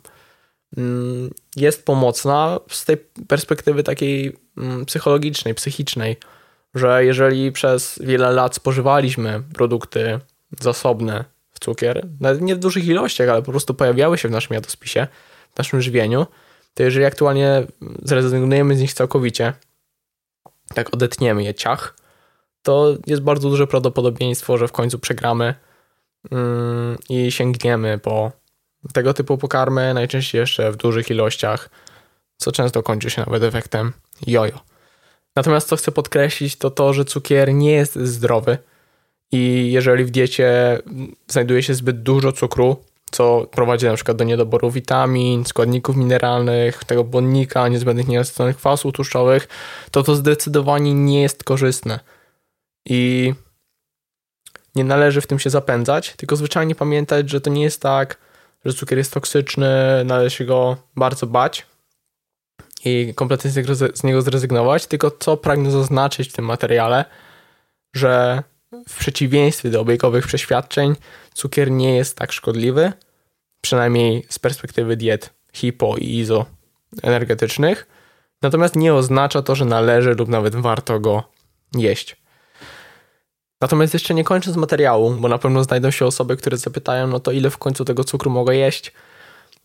jest 1.55 1.85
pomocna 1.85 2.59
z 2.69 2.85
tej 2.85 2.97
perspektywy 3.27 3.83
takiej 3.83 4.43
Mm, 4.57 4.85
psychologicznej, 4.85 5.53
psychicznej, 5.55 6.17
że 6.75 7.05
jeżeli 7.05 7.51
przez 7.51 7.99
wiele 8.03 8.31
lat 8.31 8.55
spożywaliśmy 8.55 9.43
produkty 9.53 10.19
zasobne 10.59 11.25
w 11.51 11.59
cukier, 11.59 12.07
nawet 12.19 12.41
nie 12.41 12.55
w 12.55 12.59
dużych 12.59 12.85
ilościach, 12.85 13.29
ale 13.29 13.41
po 13.41 13.51
prostu 13.51 13.73
pojawiały 13.73 14.17
się 14.17 14.27
w 14.27 14.31
naszym 14.31 14.53
jadłospisie, 14.53 15.07
w 15.53 15.57
naszym 15.57 15.81
żywieniu, 15.81 16.25
to 16.73 16.83
jeżeli 16.83 17.05
aktualnie 17.05 17.67
zrezygnujemy 18.03 18.77
z 18.77 18.81
nich 18.81 18.93
całkowicie, 18.93 19.53
tak 20.73 20.93
odetniemy 20.93 21.43
je 21.43 21.53
ciach, 21.53 21.95
to 22.63 22.97
jest 23.07 23.21
bardzo 23.21 23.49
duże 23.49 23.67
prawdopodobieństwo, 23.67 24.57
że 24.57 24.67
w 24.67 24.71
końcu 24.71 24.99
przegramy 24.99 25.55
mm, 26.31 26.97
i 27.09 27.31
sięgniemy 27.31 27.97
po 27.97 28.31
tego 28.93 29.13
typu 29.13 29.37
pokarmy, 29.37 29.93
najczęściej 29.93 30.39
jeszcze 30.39 30.71
w 30.71 30.75
dużych 30.75 31.09
ilościach, 31.09 31.69
co 32.37 32.51
często 32.51 32.83
kończy 32.83 33.09
się 33.09 33.21
nawet 33.21 33.43
efektem 33.43 33.93
jojo. 34.27 34.59
Natomiast 35.35 35.67
co 35.67 35.75
chcę 35.75 35.91
podkreślić, 35.91 36.55
to 36.55 36.71
to, 36.71 36.93
że 36.93 37.05
cukier 37.05 37.53
nie 37.53 37.71
jest 37.71 37.95
zdrowy 37.95 38.57
i 39.31 39.71
jeżeli 39.71 40.05
w 40.05 40.11
diecie 40.11 40.79
znajduje 41.27 41.63
się 41.63 41.73
zbyt 41.73 42.03
dużo 42.03 42.31
cukru, 42.31 42.83
co 43.11 43.47
prowadzi 43.51 43.85
na 43.85 43.95
przykład 43.95 44.17
do 44.17 44.23
niedoboru 44.23 44.71
witamin, 44.71 45.45
składników 45.45 45.95
mineralnych, 45.95 46.83
tego 46.83 47.03
błonnika, 47.03 47.67
niezbędnych 47.67 48.07
nienasyconych 48.07 48.57
kwasów 48.57 48.93
tłuszczowych, 48.93 49.47
to 49.91 50.03
to 50.03 50.15
zdecydowanie 50.15 50.93
nie 50.93 51.21
jest 51.21 51.43
korzystne. 51.43 51.99
I 52.85 53.33
nie 54.75 54.83
należy 54.83 55.21
w 55.21 55.27
tym 55.27 55.39
się 55.39 55.49
zapędzać, 55.49 56.13
tylko 56.17 56.35
zwyczajnie 56.35 56.75
pamiętać, 56.75 57.29
że 57.29 57.41
to 57.41 57.49
nie 57.49 57.63
jest 57.63 57.81
tak, 57.81 58.17
że 58.65 58.73
cukier 58.73 58.97
jest 58.97 59.13
toksyczny, 59.13 59.69
należy 60.05 60.35
się 60.35 60.45
go 60.45 60.77
bardzo 60.95 61.27
bać, 61.27 61.65
i 62.85 63.13
kompletnie 63.15 63.51
z 63.93 64.03
niego 64.03 64.21
zrezygnować, 64.21 64.87
tylko 64.87 65.11
co 65.11 65.37
pragnę 65.37 65.71
zaznaczyć 65.71 66.29
w 66.29 66.33
tym 66.33 66.45
materiale, 66.45 67.05
że 67.93 68.43
w 68.87 68.99
przeciwieństwie 68.99 69.69
do 69.69 69.81
obiegowych 69.81 70.27
przeświadczeń 70.27 70.95
cukier 71.33 71.71
nie 71.71 71.95
jest 71.95 72.17
tak 72.17 72.31
szkodliwy, 72.31 72.93
przynajmniej 73.61 74.25
z 74.29 74.39
perspektywy 74.39 74.97
diet 74.97 75.33
hipo 75.53 75.95
i 75.97 76.17
izo 76.17 76.45
energetycznych, 77.03 77.87
natomiast 78.41 78.75
nie 78.75 78.93
oznacza 78.93 79.41
to, 79.41 79.55
że 79.55 79.65
należy 79.65 80.13
lub 80.13 80.29
nawet 80.29 80.55
warto 80.55 80.99
go 80.99 81.23
jeść. 81.75 82.22
Natomiast 83.63 83.93
jeszcze 83.93 84.13
nie 84.13 84.23
kończę 84.23 84.51
z 84.51 84.55
materiału, 84.55 85.11
bo 85.11 85.27
na 85.27 85.37
pewno 85.37 85.63
znajdą 85.63 85.91
się 85.91 86.05
osoby, 86.05 86.37
które 86.37 86.57
zapytają, 86.57 87.07
no 87.07 87.19
to 87.19 87.31
ile 87.31 87.49
w 87.49 87.57
końcu 87.57 87.85
tego 87.85 88.03
cukru 88.03 88.31
mogę 88.31 88.55
jeść? 88.55 88.93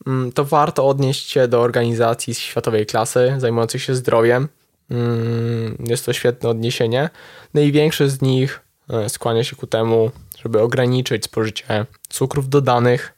Mm, 0.07 0.33
to 0.33 0.45
warto 0.45 0.87
odnieść 0.87 1.31
się 1.31 1.49
do 1.49 1.61
organizacji 1.61 2.35
światowej 2.35 2.87
klasy 2.87 3.35
zajmujących 3.39 3.83
się 3.83 3.95
zdrowiem. 3.95 4.49
Mm, 4.91 5.77
jest 5.89 6.07
to 6.07 6.13
świetne 6.13 6.49
odniesienie. 6.49 7.11
Największy 7.55 8.11
z 8.11 8.23
nich 8.23 8.61
e, 8.91 9.09
skłania 9.09 9.45
się 9.45 9.57
ku 9.57 9.67
temu, 9.67 10.11
żeby 10.43 10.61
ograniczyć 10.61 11.25
spożycie 11.25 11.87
cukrów 12.09 12.49
dodanych, 12.49 13.15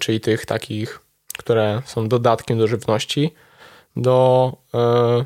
czyli 0.00 0.20
tych 0.20 0.46
takich, 0.46 1.00
które 1.38 1.82
są 1.86 2.08
dodatkiem 2.08 2.58
do 2.58 2.66
żywności, 2.66 3.34
do 3.96 4.52
e, 4.74 5.24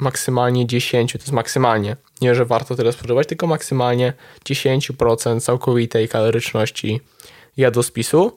maksymalnie 0.00 0.66
10, 0.66 1.12
to 1.12 1.18
jest 1.18 1.32
maksymalnie 1.32 1.96
Nie, 2.20 2.34
że 2.34 2.44
warto 2.44 2.76
tyle 2.76 2.92
spożywać, 2.92 3.26
tylko 3.26 3.46
maksymalnie 3.46 4.12
10% 4.44 5.40
całkowitej 5.40 6.08
kaloryczności 6.08 7.00
jadłospisu. 7.56 8.36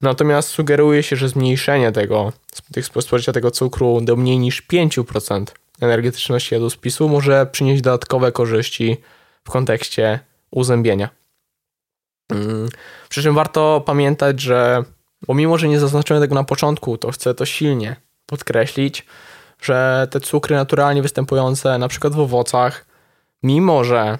Natomiast 0.00 0.48
sugeruje 0.48 1.02
się, 1.02 1.16
że 1.16 1.28
zmniejszenie 1.28 1.92
tego, 1.92 2.32
tych 2.72 2.86
spożycia 2.86 3.32
tego 3.32 3.50
cukru 3.50 4.00
do 4.00 4.16
mniej 4.16 4.38
niż 4.38 4.62
5% 4.62 5.44
energetyczności 5.80 6.54
jadłospisu 6.54 7.08
może 7.08 7.46
przynieść 7.46 7.82
dodatkowe 7.82 8.32
korzyści 8.32 8.96
w 9.44 9.50
kontekście 9.50 10.20
uzębienia. 10.50 11.08
Mm, 12.30 12.68
przy 13.08 13.22
czym 13.22 13.34
warto 13.34 13.82
pamiętać, 13.86 14.40
że 14.40 14.84
pomimo, 15.26 15.58
że 15.58 15.68
nie 15.68 15.80
zaznaczyłem 15.80 16.22
tego 16.22 16.34
na 16.34 16.44
początku, 16.44 16.98
to 16.98 17.10
chcę 17.10 17.34
to 17.34 17.46
silnie 17.46 17.96
podkreślić, 18.26 19.06
że 19.62 20.08
te 20.10 20.20
cukry 20.20 20.56
naturalnie 20.56 21.02
występujące 21.02 21.78
na 21.78 21.88
przykład 21.88 22.14
w 22.14 22.20
owocach, 22.20 22.86
mimo 23.42 23.84
że 23.84 24.18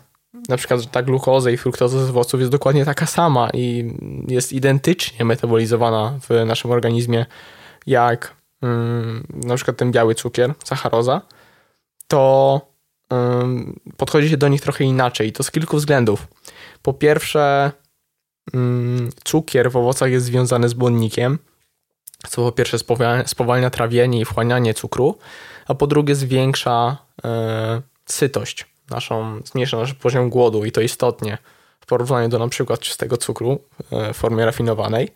na 0.49 0.57
przykład 0.57 0.90
ta 0.90 1.03
glukoza 1.03 1.51
i 1.51 1.57
fruktoza 1.57 2.07
z 2.07 2.11
owoców 2.11 2.40
jest 2.40 2.53
dokładnie 2.53 2.85
taka 2.85 3.07
sama 3.07 3.51
i 3.55 3.94
jest 4.29 4.53
identycznie 4.53 5.25
metabolizowana 5.25 6.18
w 6.29 6.46
naszym 6.46 6.70
organizmie 6.70 7.27
jak 7.87 8.35
mm, 8.62 9.27
na 9.35 9.55
przykład 9.55 9.77
ten 9.77 9.92
biały 9.92 10.14
cukier, 10.14 10.55
sacharoza, 10.64 11.20
to 12.09 12.61
mm, 13.11 13.81
podchodzi 13.96 14.29
się 14.29 14.37
do 14.37 14.49
nich 14.49 14.61
trochę 14.61 14.85
inaczej. 14.85 15.33
To 15.33 15.42
z 15.42 15.51
kilku 15.51 15.77
względów. 15.77 16.27
Po 16.83 16.92
pierwsze, 16.92 17.72
mm, 18.55 19.11
cukier 19.25 19.70
w 19.70 19.77
owocach 19.77 20.11
jest 20.11 20.27
związany 20.27 20.68
z 20.68 20.75
błonnikiem, 20.75 21.38
co 22.28 22.42
po 22.42 22.52
pierwsze 22.52 22.78
spowalnia, 23.26 23.70
trawienie 23.70 24.20
i 24.20 24.24
wchłanianie 24.24 24.74
cukru, 24.74 25.18
a 25.66 25.74
po 25.74 25.86
drugie 25.86 26.14
zwiększa 26.14 26.96
e, 27.24 27.82
sytość 28.06 28.66
naszą, 28.90 29.40
zmniejsza 29.44 29.76
nasz 29.76 29.94
poziom 29.94 30.30
głodu 30.30 30.64
i 30.64 30.72
to 30.72 30.80
istotnie 30.80 31.38
w 31.80 31.86
porównaniu 31.86 32.28
do 32.28 32.38
na 32.38 32.48
przykład 32.48 32.80
czystego 32.80 33.16
cukru 33.16 33.60
e, 33.92 34.12
w 34.12 34.16
formie 34.16 34.44
rafinowanej. 34.44 35.08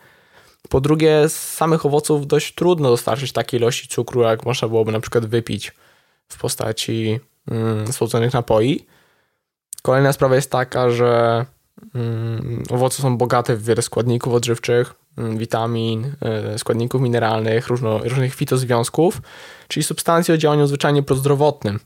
Po 0.68 0.80
drugie, 0.80 1.28
z 1.28 1.54
samych 1.54 1.86
owoców 1.86 2.26
dość 2.26 2.54
trudno 2.54 2.90
dostarczyć 2.90 3.32
takiej 3.32 3.60
ilości 3.60 3.88
cukru, 3.88 4.22
jak 4.22 4.46
można 4.46 4.68
byłoby 4.68 4.92
na 4.92 5.00
przykład 5.00 5.26
wypić 5.26 5.72
w 6.28 6.38
postaci 6.38 7.20
mm, 7.50 7.92
słodzonych 7.92 8.32
napoi. 8.32 8.86
Kolejna 9.82 10.12
sprawa 10.12 10.34
jest 10.34 10.50
taka, 10.50 10.90
że 10.90 11.44
owoce 12.70 13.02
są 13.02 13.16
bogate 13.16 13.56
w 13.56 13.64
wiele 13.64 13.82
składników 13.82 14.34
odżywczych, 14.34 14.94
mm, 15.18 15.38
witamin, 15.38 16.14
e, 16.20 16.58
składników 16.58 17.02
mineralnych, 17.02 17.68
różno, 17.68 17.98
różnych 17.98 18.34
fitozwiązków, 18.34 19.22
czyli 19.68 19.84
substancje 19.84 20.34
o 20.34 20.38
działaniu 20.38 20.66
zwyczajnie 20.66 21.02
prozdrowotnym. 21.02 21.80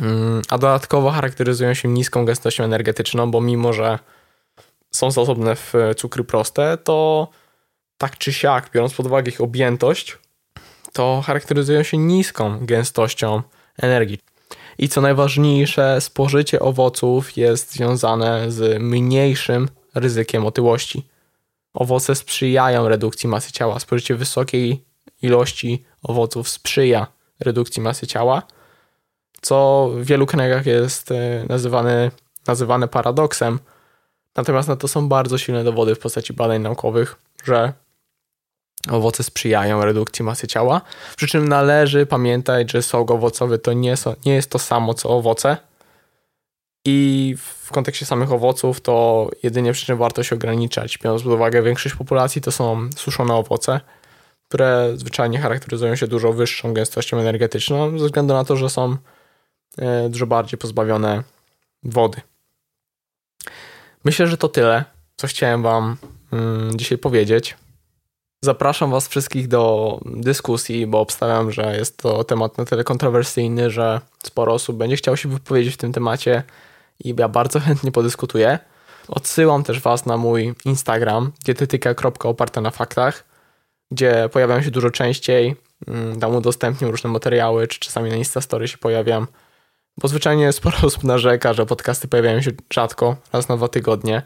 Mm, 0.00 0.42
a 0.48 0.58
dodatkowo 0.58 1.10
charakteryzują 1.10 1.74
się 1.74 1.88
niską 1.88 2.24
gęstością 2.24 2.64
energetyczną, 2.64 3.30
bo 3.30 3.40
mimo, 3.40 3.72
że 3.72 3.98
są 4.90 5.10
zasobne 5.10 5.56
w 5.56 5.72
cukry 5.96 6.24
proste, 6.24 6.78
to 6.78 7.28
tak 7.98 8.18
czy 8.18 8.32
siak, 8.32 8.70
biorąc 8.74 8.94
pod 8.94 9.06
uwagę 9.06 9.30
ich 9.30 9.40
objętość, 9.40 10.18
to 10.92 11.22
charakteryzują 11.26 11.82
się 11.82 11.98
niską 11.98 12.66
gęstością 12.66 13.42
energii. 13.78 14.18
I 14.78 14.88
co 14.88 15.00
najważniejsze, 15.00 16.00
spożycie 16.00 16.60
owoców 16.60 17.36
jest 17.36 17.72
związane 17.72 18.50
z 18.50 18.82
mniejszym 18.82 19.68
ryzykiem 19.94 20.46
otyłości. 20.46 21.06
Owoce 21.74 22.14
sprzyjają 22.14 22.88
redukcji 22.88 23.28
masy 23.28 23.52
ciała. 23.52 23.80
Spożycie 23.80 24.14
wysokiej 24.14 24.84
ilości 25.22 25.84
owoców 26.02 26.48
sprzyja 26.48 27.06
redukcji 27.40 27.82
masy 27.82 28.06
ciała, 28.06 28.42
co 29.40 29.88
w 29.94 30.04
wielu 30.04 30.26
kręgach 30.26 30.66
jest 30.66 31.10
e, 31.10 31.44
nazywane, 31.48 32.10
nazywane 32.46 32.88
paradoksem. 32.88 33.58
Natomiast 34.36 34.68
na 34.68 34.76
to 34.76 34.88
są 34.88 35.08
bardzo 35.08 35.38
silne 35.38 35.64
dowody 35.64 35.94
w 35.94 35.98
postaci 35.98 36.32
badań 36.32 36.62
naukowych, 36.62 37.16
że 37.44 37.72
owoce 38.90 39.22
sprzyjają 39.22 39.84
redukcji 39.84 40.24
masy 40.24 40.46
ciała. 40.46 40.80
Przy 41.16 41.26
czym 41.26 41.48
należy 41.48 42.06
pamiętać, 42.06 42.72
że 42.72 42.82
sok 42.82 43.10
owocowy 43.10 43.58
to 43.58 43.72
nie, 43.72 43.96
so, 43.96 44.14
nie 44.26 44.34
jest 44.34 44.50
to 44.50 44.58
samo 44.58 44.94
co 44.94 45.08
owoce. 45.08 45.56
I 46.84 47.34
w 47.38 47.72
kontekście 47.72 48.06
samych 48.06 48.32
owoców 48.32 48.80
to 48.80 49.28
jedynie 49.42 49.72
przy 49.72 49.86
czym 49.86 49.98
warto 49.98 50.22
się 50.22 50.36
ograniczać. 50.36 50.98
Biorąc 50.98 51.22
pod 51.22 51.32
uwagę 51.32 51.62
większość 51.62 51.94
populacji 51.94 52.42
to 52.42 52.52
są 52.52 52.90
suszone 52.96 53.34
owoce, 53.34 53.80
które 54.48 54.92
zwyczajnie 54.94 55.38
charakteryzują 55.38 55.96
się 55.96 56.06
dużo 56.06 56.32
wyższą 56.32 56.74
gęstością 56.74 57.18
energetyczną 57.18 57.98
ze 57.98 58.06
względu 58.06 58.34
na 58.34 58.44
to, 58.44 58.56
że 58.56 58.70
są 58.70 58.96
e, 59.78 60.08
dużo 60.08 60.26
bardziej 60.26 60.58
pozbawione 60.58 61.22
wody. 61.82 62.20
Myślę, 64.04 64.26
że 64.26 64.36
to 64.36 64.48
tyle, 64.48 64.84
co 65.16 65.26
chciałem 65.26 65.62
Wam 65.62 65.96
mm, 66.32 66.78
dzisiaj 66.78 66.98
powiedzieć. 66.98 67.56
Zapraszam 68.40 68.90
Was 68.90 69.08
wszystkich 69.08 69.48
do 69.48 70.00
dyskusji, 70.04 70.86
bo 70.86 71.00
obstawiam, 71.00 71.52
że 71.52 71.76
jest 71.76 71.96
to 71.96 72.24
temat 72.24 72.58
na 72.58 72.64
tyle 72.64 72.84
kontrowersyjny, 72.84 73.70
że 73.70 74.00
sporo 74.24 74.52
osób 74.52 74.76
będzie 74.76 74.96
chciało 74.96 75.16
się 75.16 75.28
wypowiedzieć 75.28 75.74
w 75.74 75.76
tym 75.76 75.92
temacie 75.92 76.42
i 77.04 77.14
ja 77.18 77.28
bardzo 77.28 77.60
chętnie 77.66 77.92
podyskutuję. 77.92 78.58
Odsyłam 79.08 79.64
też 79.64 79.80
Was 79.80 80.06
na 80.06 80.16
mój 80.16 80.54
Instagram 80.64 81.32
dietetyka.oparta 81.44 82.60
na 82.60 82.70
faktach, 82.70 83.24
gdzie 83.90 84.28
pojawiam 84.32 84.62
się 84.62 84.70
dużo 84.70 84.90
częściej, 84.90 85.56
mm, 85.86 86.20
tam 86.20 86.36
udostępniam 86.36 86.90
różne 86.90 87.10
materiały, 87.10 87.68
czy 87.68 87.80
czasami 87.80 88.10
na 88.10 88.16
Instastory 88.16 88.68
się 88.68 88.78
pojawiam, 88.78 89.26
bo 89.98 90.08
zwyczajnie 90.08 90.52
sporo 90.52 90.76
osób 90.86 91.04
narzeka, 91.04 91.52
że 91.52 91.66
podcasty 91.66 92.08
pojawiają 92.08 92.42
się 92.42 92.50
rzadko, 92.72 93.16
raz 93.32 93.48
na 93.48 93.56
dwa 93.56 93.68
tygodnie. 93.68 94.22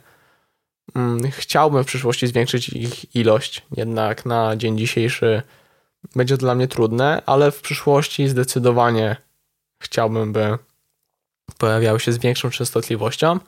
Mm, 0.94 1.30
chciałbym 1.30 1.84
w 1.84 1.86
przyszłości 1.86 2.26
zwiększyć 2.26 2.68
ich 2.68 3.16
ilość, 3.16 3.62
jednak 3.76 4.26
na 4.26 4.56
dzień 4.56 4.78
dzisiejszy 4.78 5.42
będzie 6.16 6.36
to 6.36 6.40
dla 6.40 6.54
mnie 6.54 6.68
trudne, 6.68 7.22
ale 7.26 7.50
w 7.50 7.60
przyszłości 7.60 8.28
zdecydowanie 8.28 9.16
chciałbym, 9.82 10.32
by 10.32 10.58
pojawiały 11.58 12.00
się 12.00 12.12
z 12.12 12.18
większą 12.18 12.50
częstotliwością. 12.50 13.38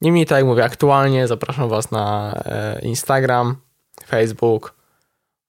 Niemniej, 0.00 0.26
tak 0.26 0.36
jak 0.36 0.46
mówię, 0.46 0.64
aktualnie 0.64 1.28
zapraszam 1.28 1.68
Was 1.68 1.90
na 1.90 2.34
e, 2.44 2.80
Instagram, 2.82 3.56
Facebook. 4.06 4.74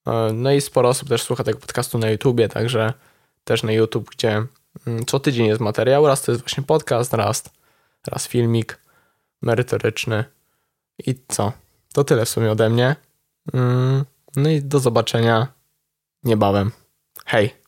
E, 0.08 0.30
no 0.34 0.52
i 0.52 0.62
sporo 0.62 0.90
osób 0.90 1.10
też 1.10 1.24
słucha 1.24 1.44
tego 1.44 1.60
podcastu 1.60 1.98
na 1.98 2.10
YouTubie, 2.10 2.50
także 2.50 2.94
też 3.44 3.64
na 3.64 3.72
YouTube, 3.72 4.10
gdzie 4.10 4.46
mm, 4.88 5.06
co 5.06 5.20
tydzień 5.20 5.48
jest 5.48 5.62
materiał. 5.62 6.08
Raz 6.08 6.22
to 6.22 6.32
jest 6.32 6.44
właśnie 6.44 6.64
podcast, 6.64 7.14
raz, 7.14 7.44
raz 8.08 8.28
filmik 8.28 8.80
merytoryczny. 9.42 10.24
I 11.00 11.16
co? 11.28 11.52
To 11.94 12.04
tyle 12.04 12.26
w 12.26 12.30
sumie 12.30 12.52
ode 12.52 12.70
mnie. 12.70 12.96
Mm, 13.54 14.06
no 14.36 14.50
i 14.50 14.62
do 14.62 14.80
zobaczenia 14.80 15.48
niebawem. 16.24 16.72
Hej! 17.26 17.63